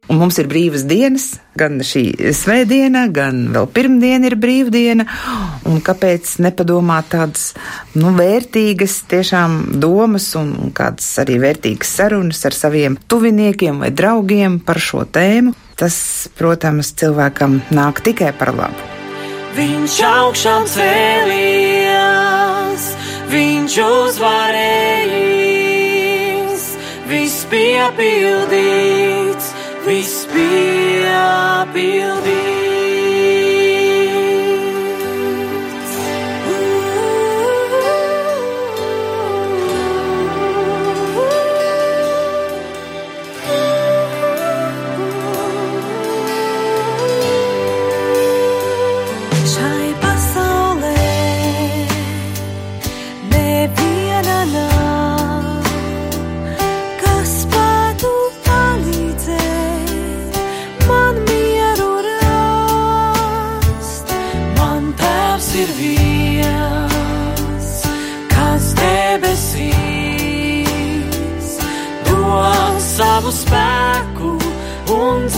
[0.09, 5.05] Un mums ir brīvas dienas, gan šī svētdiena, gan vēl pirmdiena ir brīvdiena.
[5.71, 7.53] Un kāpēc nepadomāt tādas
[7.95, 14.79] nu, vērtīgas tiešām domas un, kādas arī vērtīgas sarunas ar saviem tuviniekiem vai draugiem par
[14.83, 15.55] šo tēmu?
[15.79, 15.97] Tas,
[16.37, 18.83] protams, cilvēkam nāk tikai par labu.
[19.55, 22.03] Viņš augšām cēlījās,
[23.31, 25.15] viņš uzvarējis,
[27.11, 29.10] viss piepildīts
[29.91, 32.50] viss bija pildīts.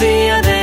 [0.02, 0.61] Šodien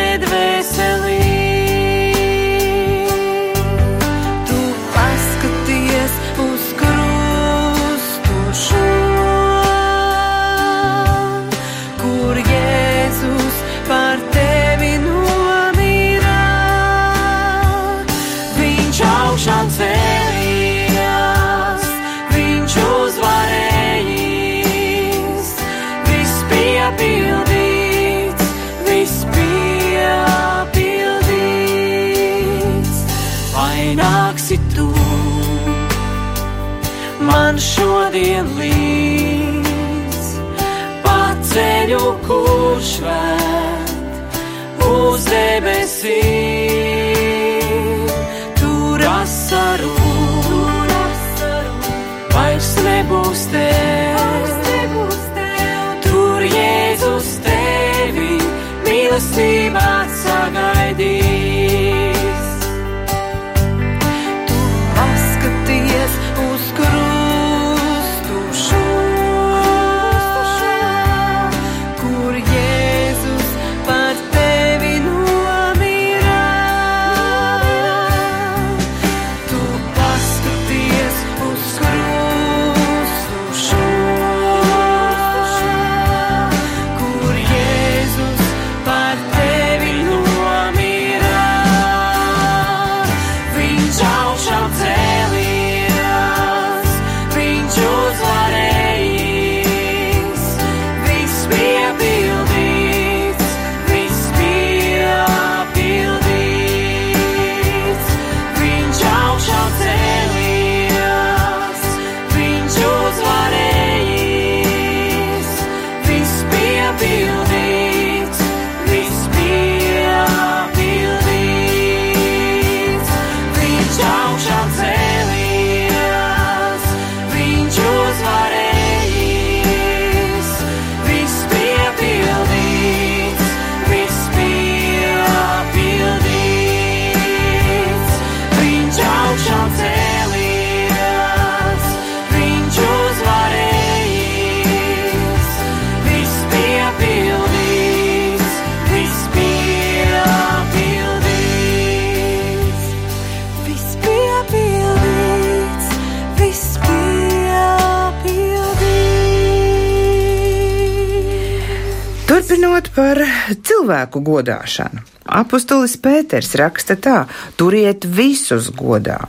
[163.56, 165.04] cilvēku godāšanu.
[165.30, 167.20] Apostolis Pēters raksta tā:
[167.58, 169.20] turiet visus godā.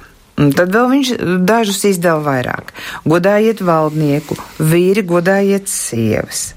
[0.40, 1.08] Un tad vēl viņš
[1.44, 2.70] dažus izdala vairāk.
[3.04, 6.54] Godājiet valdnieku, vīri godājiet sievas.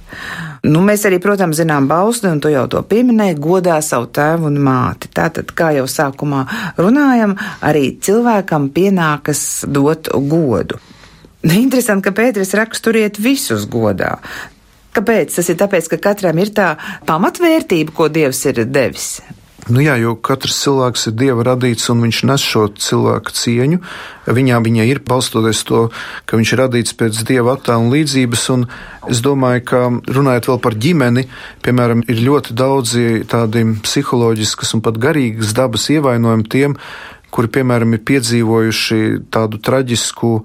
[0.63, 4.61] Nu, mēs arī, protams, zinām bausli, un tu jau to pieminēji, godā savu tēvu un
[4.63, 5.11] māti.
[5.11, 6.45] Tātad, kā jau sākumā
[6.79, 10.79] runājam, arī cilvēkam pienākas dot godu.
[11.43, 14.13] Interesanti, ka Pēters raksturiet visus godā.
[14.93, 15.37] Kāpēc?
[15.37, 16.73] Tas ir tāpēc, ka katram ir tā
[17.09, 19.15] pamatvērtība, ko Dievs ir devis.
[19.71, 23.77] Nu jā, jo katrs cilvēks ir dieva radīts un viņš nes šo cilvēku cieņu.
[24.27, 25.85] Viņā viņa ir balstoties to,
[26.27, 28.43] ka viņš ir radīts pēc dieva attēla un līdzības.
[28.57, 28.65] Un
[29.07, 29.81] es domāju, ka
[30.17, 31.23] runājot vēl par ģimeni,
[31.63, 36.75] piemēram, ir ļoti daudzi tādi psiholoģiskas un pat garīgas dabas ievainojumi tiem,
[37.33, 39.01] kuri, piemēram, ir piedzīvojuši
[39.33, 40.35] tādu traģisku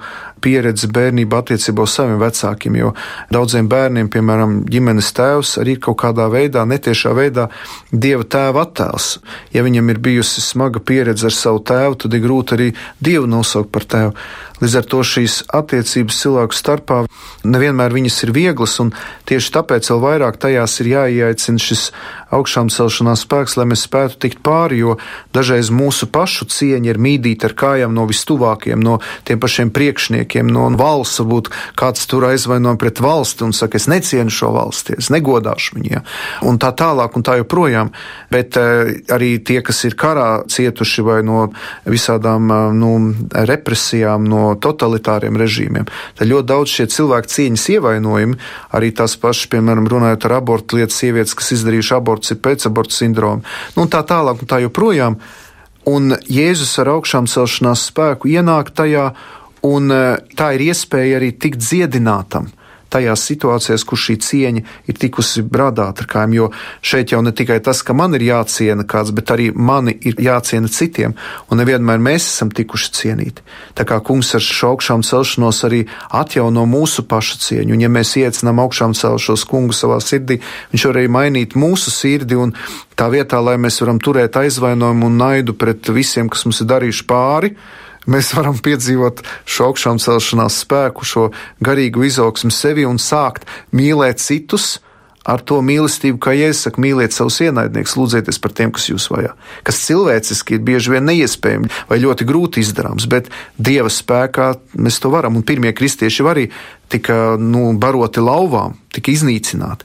[0.42, 2.92] pieredzi bērnībā attiecībā uz saviem vecākiem, jo
[3.34, 7.48] daudziem bērniem, piemēram, ģimenes tēvs arī ir kaut kādā veidā, netiešā veidā
[7.92, 9.16] dieva tēva attēls.
[9.54, 12.68] Ja viņam ir bijusi smaga pieredze ar savu tēvu, tad ir grūti arī
[13.04, 14.14] dievu nosaukt par tēvu.
[14.58, 17.02] Līdz ar to šīs attiecības cilvēku starpā
[17.46, 18.90] nevienmēr viņas ir vieglas, un
[19.30, 21.84] tieši tāpēc vēl vairāk tajās ir jāieaicina šis
[22.34, 24.96] augšām celšanās spēks, lai mēs spētu tikt pāri, jo
[25.34, 28.98] dažreiz mūsu pašu cieņa ir mīdīta ar kājām no vistuvākiem, no
[29.28, 34.32] tiem pašiem priekšniekiem, no valsts, varbūt kāds tur aizvaino pret valsti un saka, es necienu
[34.32, 36.04] šo valsti, es negodāšu viņu, ja?
[36.48, 37.92] un tā tālāk un tā joprojām.
[38.32, 41.48] Bet uh, arī tie, kas ir karā cietuši vai no
[41.88, 42.92] visādām uh, nu,
[43.32, 48.38] represijām, no totalitāriem režīmiem, tad ļoti daudz šie cilvēku cieņas ievainojumi,
[48.76, 53.42] arī tās pašas, piemēram, runājot ar abortu lietas sievietes, kas izdarījuši abortus, ir pēcabortu sindromi,
[53.76, 55.18] nu, un tā tālāk un tā joprojām.
[55.88, 59.14] Un Jēzus ar augšām celšanās spēku ienāk tajā,
[59.64, 59.88] un
[60.36, 62.50] tā ir iespēja arī tikt dziedinātam
[62.92, 66.34] tajās situācijās, kur šī cieņa ir tikusi brādāta ar kājām.
[66.36, 66.48] Jo
[66.80, 70.70] šeit jau ne tikai tas, ka man ir jāciena kāds, bet arī mani ir jāciena
[70.72, 71.14] citiem,
[71.48, 73.44] un nevienmēr mēs esam tikuši cienīti.
[73.78, 75.84] Tā kā kungs ar šo augšām celšanos arī
[76.14, 80.40] atjauno mūsu pašu cieņu, un ja mēs iecinām augšām celšos kungu savā sirdī,
[80.72, 82.54] viņš var arī mainīt mūsu sirdi, un
[82.98, 87.06] tā vietā, lai mēs varam turēt aizvainojumu un naidu pret visiem, kas mums ir darījuši
[87.08, 87.54] pāri,
[88.08, 91.28] mēs varam piedzīvot šo augšām celšanās spēku, šo
[91.64, 94.78] garīgu izaugsmu sevi un sākt mīlēt citus.
[95.28, 99.34] Ar to mīlestību, kā iesaka, mīliet savus ienaidniekus, lūdzieties par tiem, kas jūs vajā.
[99.66, 103.28] Kas cilvēciski ir bieži vien neiespējami vai ļoti grūti izdarāms, bet
[103.60, 104.46] Dieva spēkā
[104.80, 105.36] mēs to varam.
[105.36, 106.46] Un pirmie kristieši arī
[106.88, 109.84] tika nu, baroti lauvām, tika iznīcināti.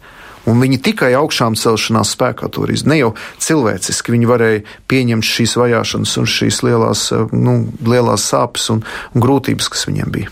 [0.49, 3.11] Un viņi tikai augšām celšanās spēkā to arī ne jau
[3.43, 4.15] cilvēciski.
[4.15, 8.83] Viņi varēja pieņemt šīs vajāšanas un šīs lielās, nu, lielās sāpes un,
[9.13, 10.31] un grūtības, kas viņiem bija.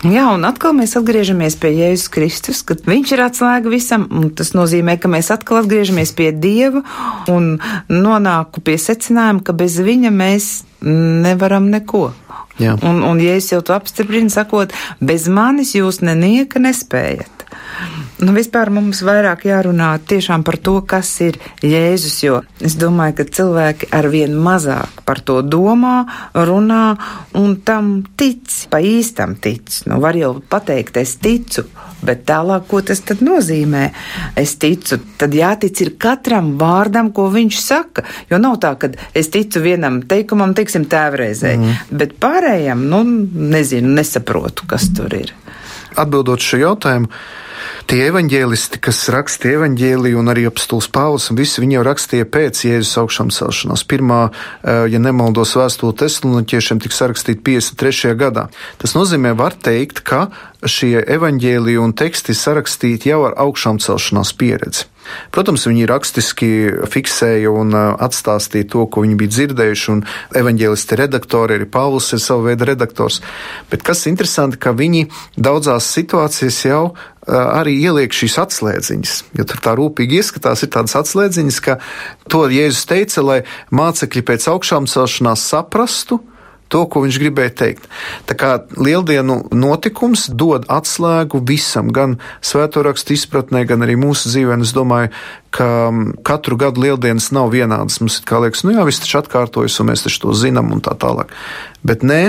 [0.00, 4.54] Jā, un atkal mēs atgriežamies pie Jēzus Kristus, kad viņš ir atslēga visam, un tas
[4.56, 6.80] nozīmē, ka mēs atkal atgriežamies pie Dieva
[7.28, 7.52] un
[7.92, 12.08] nonāku pie secinājuma, ka bez viņa mēs nevaram neko.
[12.60, 12.76] Jā.
[12.84, 17.40] Un, un Jēzus jau to apstiprina, sakot, bez manis jūs nenieka nespējat.
[18.20, 23.26] Nu, vispār mums vairāk jārunā tiešām par to, kas ir Jēzus, jo es domāju, ka
[23.38, 26.02] cilvēki arvien mazāk par to domā,
[26.36, 26.82] runā
[27.40, 29.72] un tam tic, pa īstam tic.
[29.88, 31.64] Nu, var jau pateikt, es ticu,
[32.04, 33.86] bet tālāk, ko tas tad nozīmē?
[34.38, 39.32] Es ticu, tad jātic ir katram vārdam, ko viņš saka, jo nav tā, ka es
[39.32, 41.96] ticu vienam teikumam, teiksim, tēvreizē, mm.
[41.96, 43.02] bet pārējam, nu,
[43.50, 45.34] nezinu, nesaprotu, kas tur ir.
[45.98, 47.10] Atbildot šo jautājumu,
[47.90, 52.62] tie evaņģēlisti, kas rakstīja evaņģēliju, un arī apstults Pāvils, un visi viņi jau rakstīja pēc
[52.66, 53.86] Jēzus augšām celšanās.
[53.90, 58.14] Pirmā, eh, ja nemaldos, vēstule Tesloniķiešiem tika sarakstīta 53.
[58.14, 58.48] gadā.
[58.78, 60.28] Tas nozīmē, var teikt, ka
[60.66, 64.84] šie evaņģēliju un teksti sarakstīti jau ar augšām celšanās pieredzi.
[65.34, 66.48] Protams, viņi rakstiski
[66.90, 70.02] fiksēja un atstāstīja to, ko viņi bija dzirdējuši, un
[70.36, 73.20] evaņģēlisti redaktori, arī Pāvils ir sava veida redaktors.
[73.72, 75.08] Bet kas interesanti, ka viņi
[75.40, 76.84] daudzās situācijās jau
[77.28, 79.14] arī ieliek šīs atslēdziņas.
[79.38, 81.78] Ja tur tā rūpīgi ieskatās, ir tādas atslēdziņas, ka
[82.32, 83.38] to Jēzus teica, lai
[83.74, 86.20] mācekļi pēc augšām celšanās saprastu,
[86.70, 87.88] to, ko viņš gribēja teikt.
[88.30, 94.60] Tā kā lieldienu notikums dod atslēgu visam, gan svēto rakstu izpratnē, gan arī mūsu dzīvē.
[94.62, 95.10] Es domāju,
[95.50, 95.90] ka
[96.26, 98.00] katru gadu lieldienas nav vienādas.
[98.02, 101.32] Mums liekas, nu jā, viss taču atkārtojas, un mēs taču to zinām un tā tālāk.
[101.86, 102.22] Bet nē,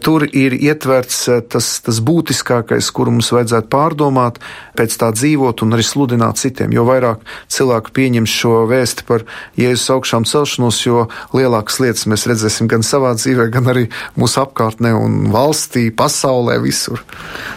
[0.00, 4.40] Tur ir ietverts eh, tas, tas būtiskākais, kuru mums vajadzētu pārdomāt,
[4.76, 6.74] pēc tā dzīvot un arī sludināt citiem.
[6.76, 9.24] Jo vairāk cilvēku pieņems šo vēsti par
[9.56, 11.06] Jēzus augšām celšanos, jo
[11.36, 13.86] lielākas lietas mēs redzēsim gan savā dzīvē, gan arī
[14.20, 17.00] mūsu apkārtnē un valstī, pasaulē, visur.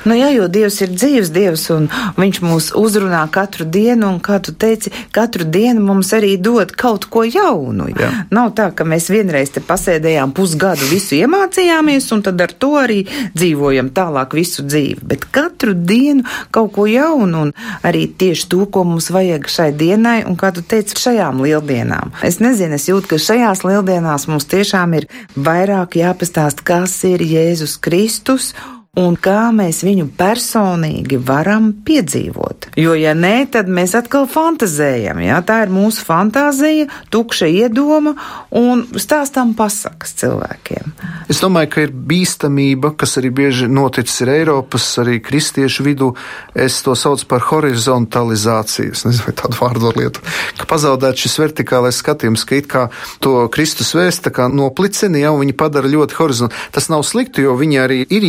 [0.08, 1.90] Nu jā, jo Dievs ir dzīves Dievs un
[2.20, 7.08] Viņš mūs uzrunā katru dienu, un kā tu teici, katru dienu mums arī dod kaut
[7.12, 7.90] ko jaunu.
[7.94, 8.10] Jā.
[8.34, 13.02] Nav tā, ka mēs vienreiz te pasēdējām pusgadu, visu iemācījāmies, un tad ar to arī
[13.36, 15.04] dzīvojam tālāk visu dzīvi.
[15.10, 16.26] Bet katru dienu
[16.56, 17.54] kaut ko jaunu un
[17.86, 22.14] arī tieši to, ko mums vajag šai dienai un, kā tu teici, šajām lieldienām.
[22.26, 27.78] Es nezinu, es jūtu, ka šajās lieldienās mums tiešām ir vairāk jāpastāst, kas ir Jēzus
[27.82, 28.54] Kristus
[28.98, 32.72] un kā mēs viņu personīgi varam piedzīvot.
[32.80, 35.22] Jo, ja nē, tad mēs atkal fantazējam.
[35.22, 35.40] Jā?
[35.46, 38.16] Tā ir mūsu fantāzija, tukša iedoma
[38.58, 40.94] un stāstām pasakas cilvēkiem.
[41.30, 46.10] Es domāju, ka ir bīstamība, kas arī bieži noticis ir Eiropas, arī kristiešu vidū.
[46.58, 48.96] Es to saucu par horizontalizāciju.
[48.98, 50.34] Es nezinu, vai tādu vārdu var lietot.
[50.58, 52.88] Ka pazaudēt šis vertikālais skatījums, ka it kā
[53.24, 56.68] to Kristus vēsta noplicina, jau viņi padara ļoti horizontāli.
[56.74, 58.26] Tas nav slikti, jo viņi arī ir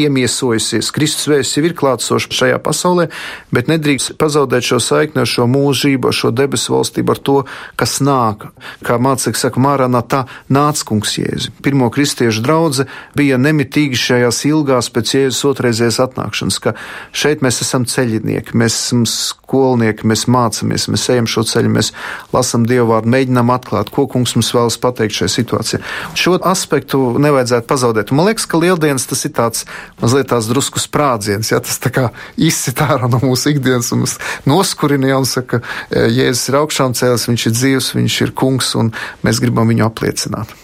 [0.50, 0.90] iemiesojusies.
[0.92, 3.08] Kristus vēsts jau ir klātsošs šajā pasaulē,
[3.52, 7.36] bet nedrīkst pazaudēt šo saikni ar šo mūžību, ar šo debesu valstību, ar to,
[7.76, 8.50] kas nāk.
[8.84, 11.52] Kā mācekļi saka, Mārānā tā nāc kungs Jēzu.
[11.62, 12.86] Pirmo kristiešu draudze
[13.16, 16.74] bija nemitīgi šajās ilgās pēc Jēzus otrreizējas atnākšanas, ka
[17.12, 21.92] šeit mēs esam ceļinieki, mēs esam skolnieki, mēs mācāmies, mēs ejam šo ceļu, mēs
[22.34, 25.82] lasam Dievu vārdu, mēģinām atklāt, ko kungs mums vēlas pateikt šajā situācijā.
[26.18, 28.12] Šo aspektu nevajadzētu pazaudēt.
[28.14, 29.66] Man liekas, ka lieldienas tas ir tāds
[30.00, 31.60] mazliet tās drusku sprādziens, ja?
[31.60, 32.08] Tas tā kā
[32.40, 34.06] izsit ārā no mūsu ikdienas un
[34.48, 35.60] noskurina jau un saka,
[35.90, 38.92] Jēzus ir augšām cēlis, viņš ir dzīvs, viņš ir kungs un
[39.26, 40.56] mēs gribam viņu apliecināt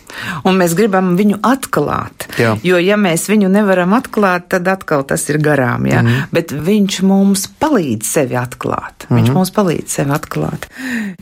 [0.44, 2.28] un mēs gribam viņu atklāt.
[2.40, 2.56] Jā.
[2.66, 5.86] Jo, ja mēs viņu nevaram atklāt, tad atkal tas ir garām.
[5.86, 6.02] Ja?
[6.02, 6.22] Mm -hmm.
[6.32, 9.06] Bet viņš mums palīdz sevi atklāt.
[9.08, 9.34] Viņš mm -hmm.
[9.34, 10.66] mums palīdz sevi atklāt.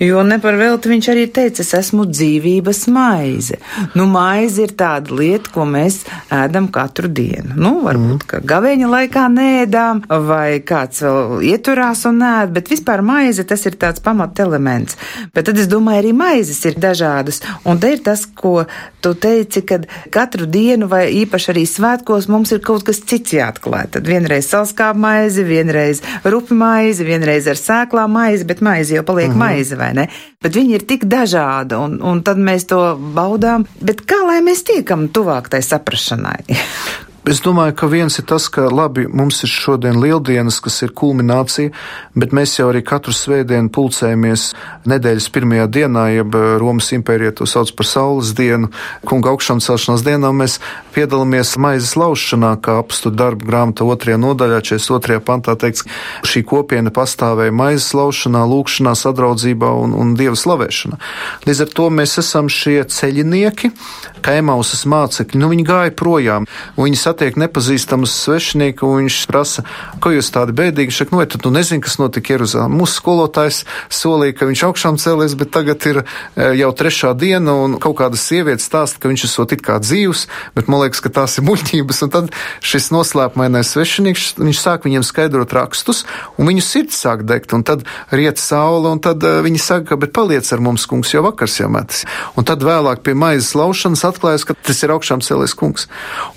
[0.00, 3.56] Jo neparvelti viņš arī teica, es esmu dzīvības maize.
[3.94, 7.54] Nu, maize ir tāda lieta, ko mēs ēdam katru dienu.
[7.56, 13.02] Nu, varbūt, mm ka gavēņa laikā nēdām, vai kāds vēl ieturās un nēd, bet vispār
[13.02, 14.96] maize tas ir tāds pamat elements.
[15.34, 17.42] Bet tad es domāju, arī maizes ir dažādas.
[17.64, 18.64] Un te ir tas, ko
[19.04, 19.78] tu teici, ka
[20.14, 23.90] katru dienu vai īpaši arī svētkos mums ir kaut kas cits jāatklāj.
[23.96, 29.30] Tad vienreiz salskāp maizi, vienreiz rupi maizi, vienreiz ar sēklām maizi, bet maizi jau paliek
[29.30, 29.42] uh mhm.
[29.42, 29.56] -huh.
[29.56, 30.08] maize, vai ne?
[30.42, 32.82] Bet viņi ir tik dažādi, un, un tad mēs to
[33.14, 33.66] baudām.
[33.80, 36.44] Bet kā lai mēs tiekam tuvāk tai saprašanai?
[37.24, 41.70] Es domāju, ka viens ir tas, ka labi, mums ir šodien lieldienas, kas ir kulminācija,
[42.12, 44.50] bet mēs jau arī katru svētdienu pulcējamies
[44.84, 48.68] nedēļas pirmajā dienā, jeb eh, Romas impērija to sauc par saules dienu,
[49.08, 50.58] kunga augšām celšanās dienā, mēs
[50.92, 55.16] piedalāmies maizes laušanā, kā apstu darba grāmata otrajā nodaļā, 42.
[55.24, 55.88] pantā teikts,
[56.28, 61.00] šī kopiena pastāvēja maizes laušanā, lūkšanā, sadraudzībā un, un dieva slavēšanā.
[61.48, 63.72] Līdz ar to mēs esam šie ceļinieki,
[64.20, 69.62] kā emausas mācekļi, nu viņi gāja projām, viņi satiek nepazīstamus svešinieku, un viņš prasa,
[70.02, 70.94] ko jūs tādi bēdīgi.
[70.94, 72.66] Saka, nu, vai tu, nezini, kas notika Jeruzalē?
[72.72, 73.60] Mūsu skolotājs
[73.92, 78.18] solīja, ka viņš augšām cēlies, bet tagad ir e, jau trešā diena, un kaut kāda
[78.18, 80.24] sieviete stāsta, ka viņš esot it kā dzīvs,
[80.58, 82.02] bet man liekas, ka tās ir muļķības.
[82.06, 82.32] Un tad
[82.64, 86.02] šis noslēpumainais svešinieks, viņš sāk viņiem skaidrot rakstus,
[86.34, 90.14] un viņu sirds sāk degt, un tad riet saule, un tad uh, viņi saka, bet
[90.16, 92.02] paliec ar mums, kungs, jo vakars jau metas.
[92.34, 95.86] Un tad vēlāk pie maizes laušanas atklājas, ka tas ir augšām cēlies kungs.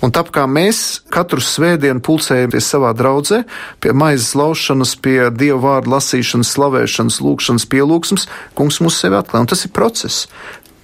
[0.04, 0.67] Un tā kā mēs
[1.12, 3.42] katru svētdienu pulcējamies savā draudzē,
[3.82, 9.46] pie maizes laušanas, pie dievu vārdu lasīšanas, slavēšanas, lūkšanas, pielūgsmas, kungs mūs sevi atklāja.
[9.46, 10.26] Un tas ir process.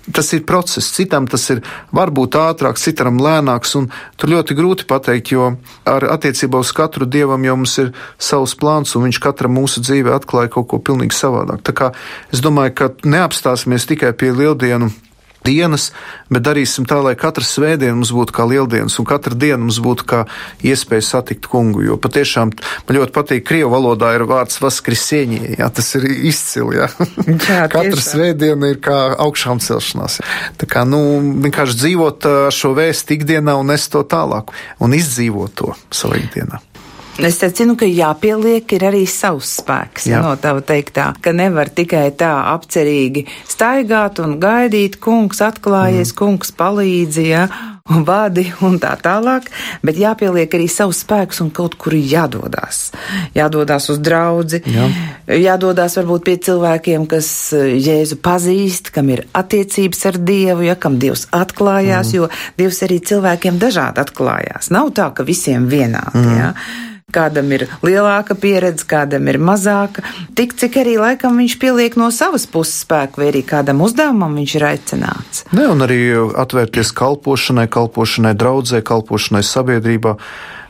[0.05, 1.63] Tas ir process, citam tas ir
[1.97, 3.87] varbūt ātrāks, citam lēnāks, un
[4.21, 5.55] tur ļoti grūti pateikt, jo
[5.89, 10.13] ar attiecībā uz katru dievam jau mums ir savs plāns, un viņš katram mūsu dzīvē
[10.19, 11.65] atklāja kaut ko pilnīgi savādāk.
[11.65, 11.91] Tā kā
[12.29, 14.93] es domāju, ka neapstāsimies tikai pie lieldienu
[15.45, 15.91] dienas,
[16.33, 20.07] bet darīsim tā, lai katra svētdiena mums būtu kā lieldienas, un katra diena mums būtu
[20.09, 20.21] kā
[20.65, 21.85] iespēja satikt kungu.
[21.85, 22.55] Jo patiešām
[22.89, 26.91] man ļoti patīk, krievu valodā ir vārds vaskrisieņie, jā, tas ir izcili, jā.
[27.51, 30.21] jā katra svētdiena ir kā augšām celšanās.
[30.61, 31.01] Tā kā, nu,
[31.45, 36.63] vienkārši dzīvot šo vēstu ikdienā un nest to tālāk, un izdzīvot to savā ikdienā.
[37.23, 40.19] Es secinu, ka jāpieliek ir arī savs spēks Jā.
[40.25, 46.19] no tava teiktā, ka nevar tikai tā apcerīgi staigāt un gaidīt, kungs atklājies, mm.
[46.19, 47.45] kungs palīdzi, ja,
[47.85, 49.51] un vadi un tā tālāk,
[49.85, 52.79] bet jāpieliek arī savs spēks un kaut kur jādodās.
[53.37, 54.87] Jādodās uz draudzi, Jā.
[55.29, 61.27] jādodās varbūt pie cilvēkiem, kas Jēzu pazīst, kam ir attiecības ar Dievu, ja kam Dievs
[61.37, 62.17] atklājās, mm.
[62.17, 64.73] jo Dievs arī cilvēkiem dažādi atklājās.
[64.73, 66.41] Nav tā, ka visiem vienādi, mm.
[66.41, 66.53] ja
[67.15, 70.05] kādam ir lielāka pieredze, kādam ir mazāka,
[70.37, 74.57] tik cik arī laikam viņš pieliek no savas puses spēku, vai arī kādam uzdevumam viņš
[74.59, 75.45] ir aicināts.
[75.55, 76.01] Ne, un arī
[76.45, 80.19] atvērties kalpošanai, kalpošanai draudzē, kalpošanai sabiedrībā.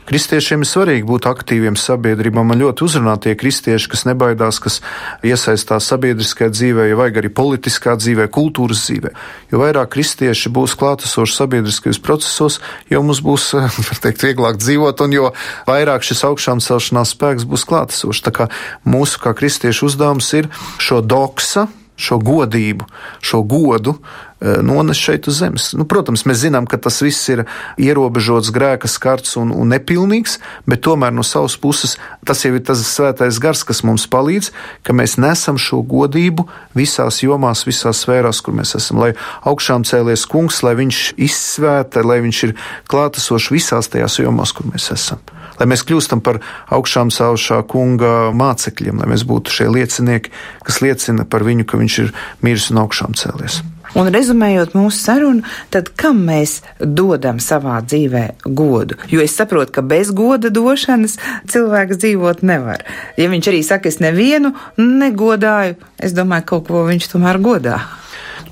[0.05, 2.43] Kristiešiem ir svarīgi būt aktīviem sabiedrībā.
[2.45, 4.83] Man ļoti uzrunā tie kristieši, kas nebaidās, kas
[5.25, 9.15] iesaistās sabiedriskajā dzīvē, ja vajag arī politiskā dzīvē, kultūras dzīvē.
[9.53, 12.59] Jo vairāk kristieši būs klātesoši sabiedriskajos procesos,
[12.93, 13.55] jo mums būs,
[14.05, 15.31] teikt, vieglāk dzīvot, un jo
[15.71, 18.27] vairāk šis augšām celšanās spēks būs klātesošs.
[18.29, 18.51] Tā kā
[18.85, 21.65] mūsu kā kristiešu uzdevums ir šo doksa,
[21.97, 22.85] šo godību,
[23.25, 23.97] šo godu
[24.41, 25.71] e, nones šeit uz zemes.
[25.77, 27.45] Nu, protams, mēs zinām, ka tas viss ir
[27.81, 30.39] ierobežots, grēka skarts un, un nepilnīgs,
[30.71, 34.51] bet tomēr no savas puses tas jau ir tas svētais gars, kas mums palīdz,
[34.87, 36.47] ka mēs nesam šo godību
[36.79, 39.03] visās jomās, visās sfērās, kur mēs esam.
[39.05, 39.13] Lai
[39.47, 42.57] augšām cēlies kungs, lai viņš izsvēta, lai viņš ir
[42.91, 45.23] klātesošs visās tajās jomās, kur mēs esam
[45.61, 46.41] lai mēs kļūstam par
[46.75, 50.35] augšām saušā kunga mācekļiem, lai mēs būtu šie liecinieki,
[50.67, 52.13] kas liecina par viņu, ka viņš ir
[52.45, 53.63] miris un augšām cēlies.
[53.95, 58.99] Un rezumējot mūsu sarunu, tad kam mēs dodam savā dzīvē godu?
[59.11, 61.15] Jo es saprotu, ka bez goda došanas
[61.51, 62.83] cilvēks dzīvot nevar.
[63.21, 67.79] Ja viņš arī saka, es nevienu negodāju, es domāju, kaut ko viņš tomēr godā.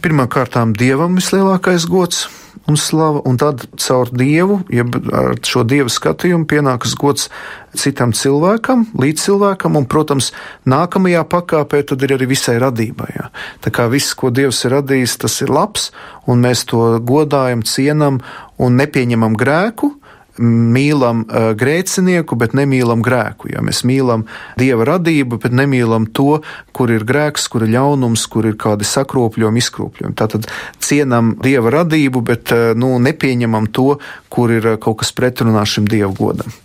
[0.03, 2.29] Pirmkārt, dievam vislielākais gods
[2.71, 7.29] un slava, un tad caur dievu, jeb ar šo dievu skatījumu pienākas gods
[7.79, 10.31] citam cilvēkam, līdz cilvēkam, un, protams,
[10.69, 13.11] nākamajā pakāpē tad ir arī visai radībai.
[13.17, 13.31] Jā.
[13.65, 15.91] Tā kā viss, ko dievs ir radījis, tas ir labs,
[16.29, 18.21] un mēs to godājam, cienam
[18.63, 19.95] un nepieņemam grēku,
[20.39, 23.51] mīlam uh, grēcinieku, bet nemīlam grēku.
[23.53, 24.27] Ja mēs mīlam
[24.61, 26.41] dieva radību, bet nemīlam to,
[26.73, 30.19] kur ir grēks, kur ir ļaunums, kur ir kādi sakropļojumi, izkropļojumi.
[30.19, 30.49] Tātad
[30.83, 33.97] cienam dieva radību, bet uh, nu, nepieņemam to,
[34.33, 36.61] kur ir uh, kaut kas pretrunā šim dievu godam.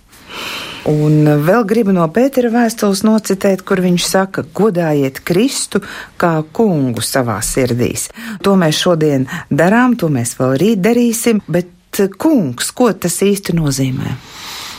[0.87, 5.81] Un vēl gribu no Pētera vēstules nocitēt, kur viņš saka, godājiet Kristu
[6.15, 8.07] kā kungu savā sirdīs.
[8.45, 11.73] To mēs šodien darām, to mēs vēl rīt darīsim, bet
[12.21, 14.13] kungs, ko tas īsti nozīmē?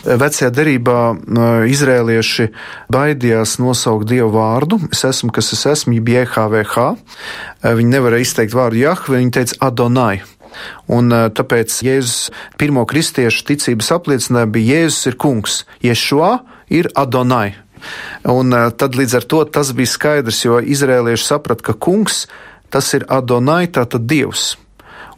[0.08, 0.98] Vecajā derībā
[1.68, 2.48] izrēlieši
[2.92, 4.78] baidījās nosaukt dievu vārdu.
[4.94, 6.86] Es esmu, kas es esmu, jeb JHVH.
[7.66, 10.20] Viņi nevarēja izteikt vārdu Jahve, viņi teica Adonai.
[10.90, 16.30] Un tāpēc Jēzus pirmo kristiešu ticības apliecinājums bija Jēzus ir kungs, Ješua
[16.72, 17.56] ir Adonai.
[18.28, 22.24] Un tad līdz ar to tas bija skaidrs, jo izrēlieši saprata, ka kungs
[22.72, 24.54] tas ir Adonai, tātad dievs.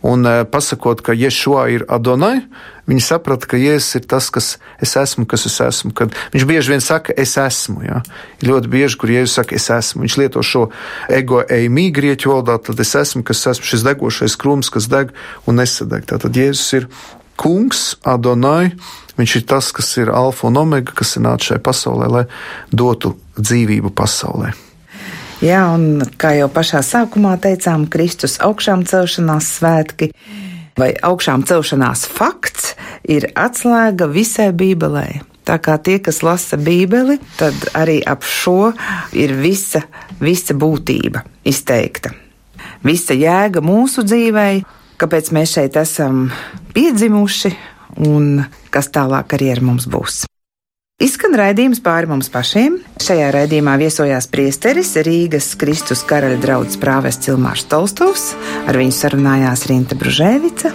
[0.02, 2.40] Un eh, pasakot, ka Ješua ir Adonai,
[2.88, 5.92] viņi saprata, ka Jēzus ir tas, kas es esmu, kas es esmu.
[5.96, 7.84] Kad viņš bieži vien saka, es esmu.
[7.84, 8.00] Ja?
[8.40, 10.06] Ļoti bieži, kur Jēzus saka, es esmu.
[10.06, 10.66] Viņš lieto šo
[11.12, 15.12] ego eimī grieķu valodā, tad es esmu, kas esmu šis degošais krūms, kas deg
[15.44, 16.08] un nesadeg.
[16.08, 16.88] Tātad Jēzus ir
[17.40, 18.72] kungs, Adonai.
[19.20, 22.26] Viņš ir tas, kas ir alfa un omega, kas ir nācis šajā pasaulē, lai
[22.72, 24.54] dotu dzīvību pasaulē.
[25.40, 30.10] Jā, un kā jau pašā sākumā teicām, Kristus augšām celšanās svētki
[30.76, 32.74] vai augšām celšanās fakts
[33.08, 35.06] ir atslēga visai Bībelē.
[35.48, 38.74] Tā kā tie, kas lasa Bībeli, tad arī ap šo
[39.16, 39.80] ir visa,
[40.20, 42.12] visa būtība izteikta.
[42.84, 44.60] Visa jēga mūsu dzīvei,
[45.00, 46.26] kāpēc mēs šeit esam
[46.76, 47.54] piedzimuši
[48.12, 50.26] un kas tālāk arī ar mums būs.
[51.00, 52.74] Izskan raidījums pāri mums pašiem.
[53.00, 58.34] Šajā raidījumā viesojās priesteris Rīgas Kristus karaļa draugs prāves Cilmārs Tolstovs,
[58.68, 60.74] ar viņu sarunājās Rinta Bružēvica.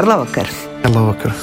[0.00, 0.48] Ar labvakar!
[0.86, 1.34] Labvakar!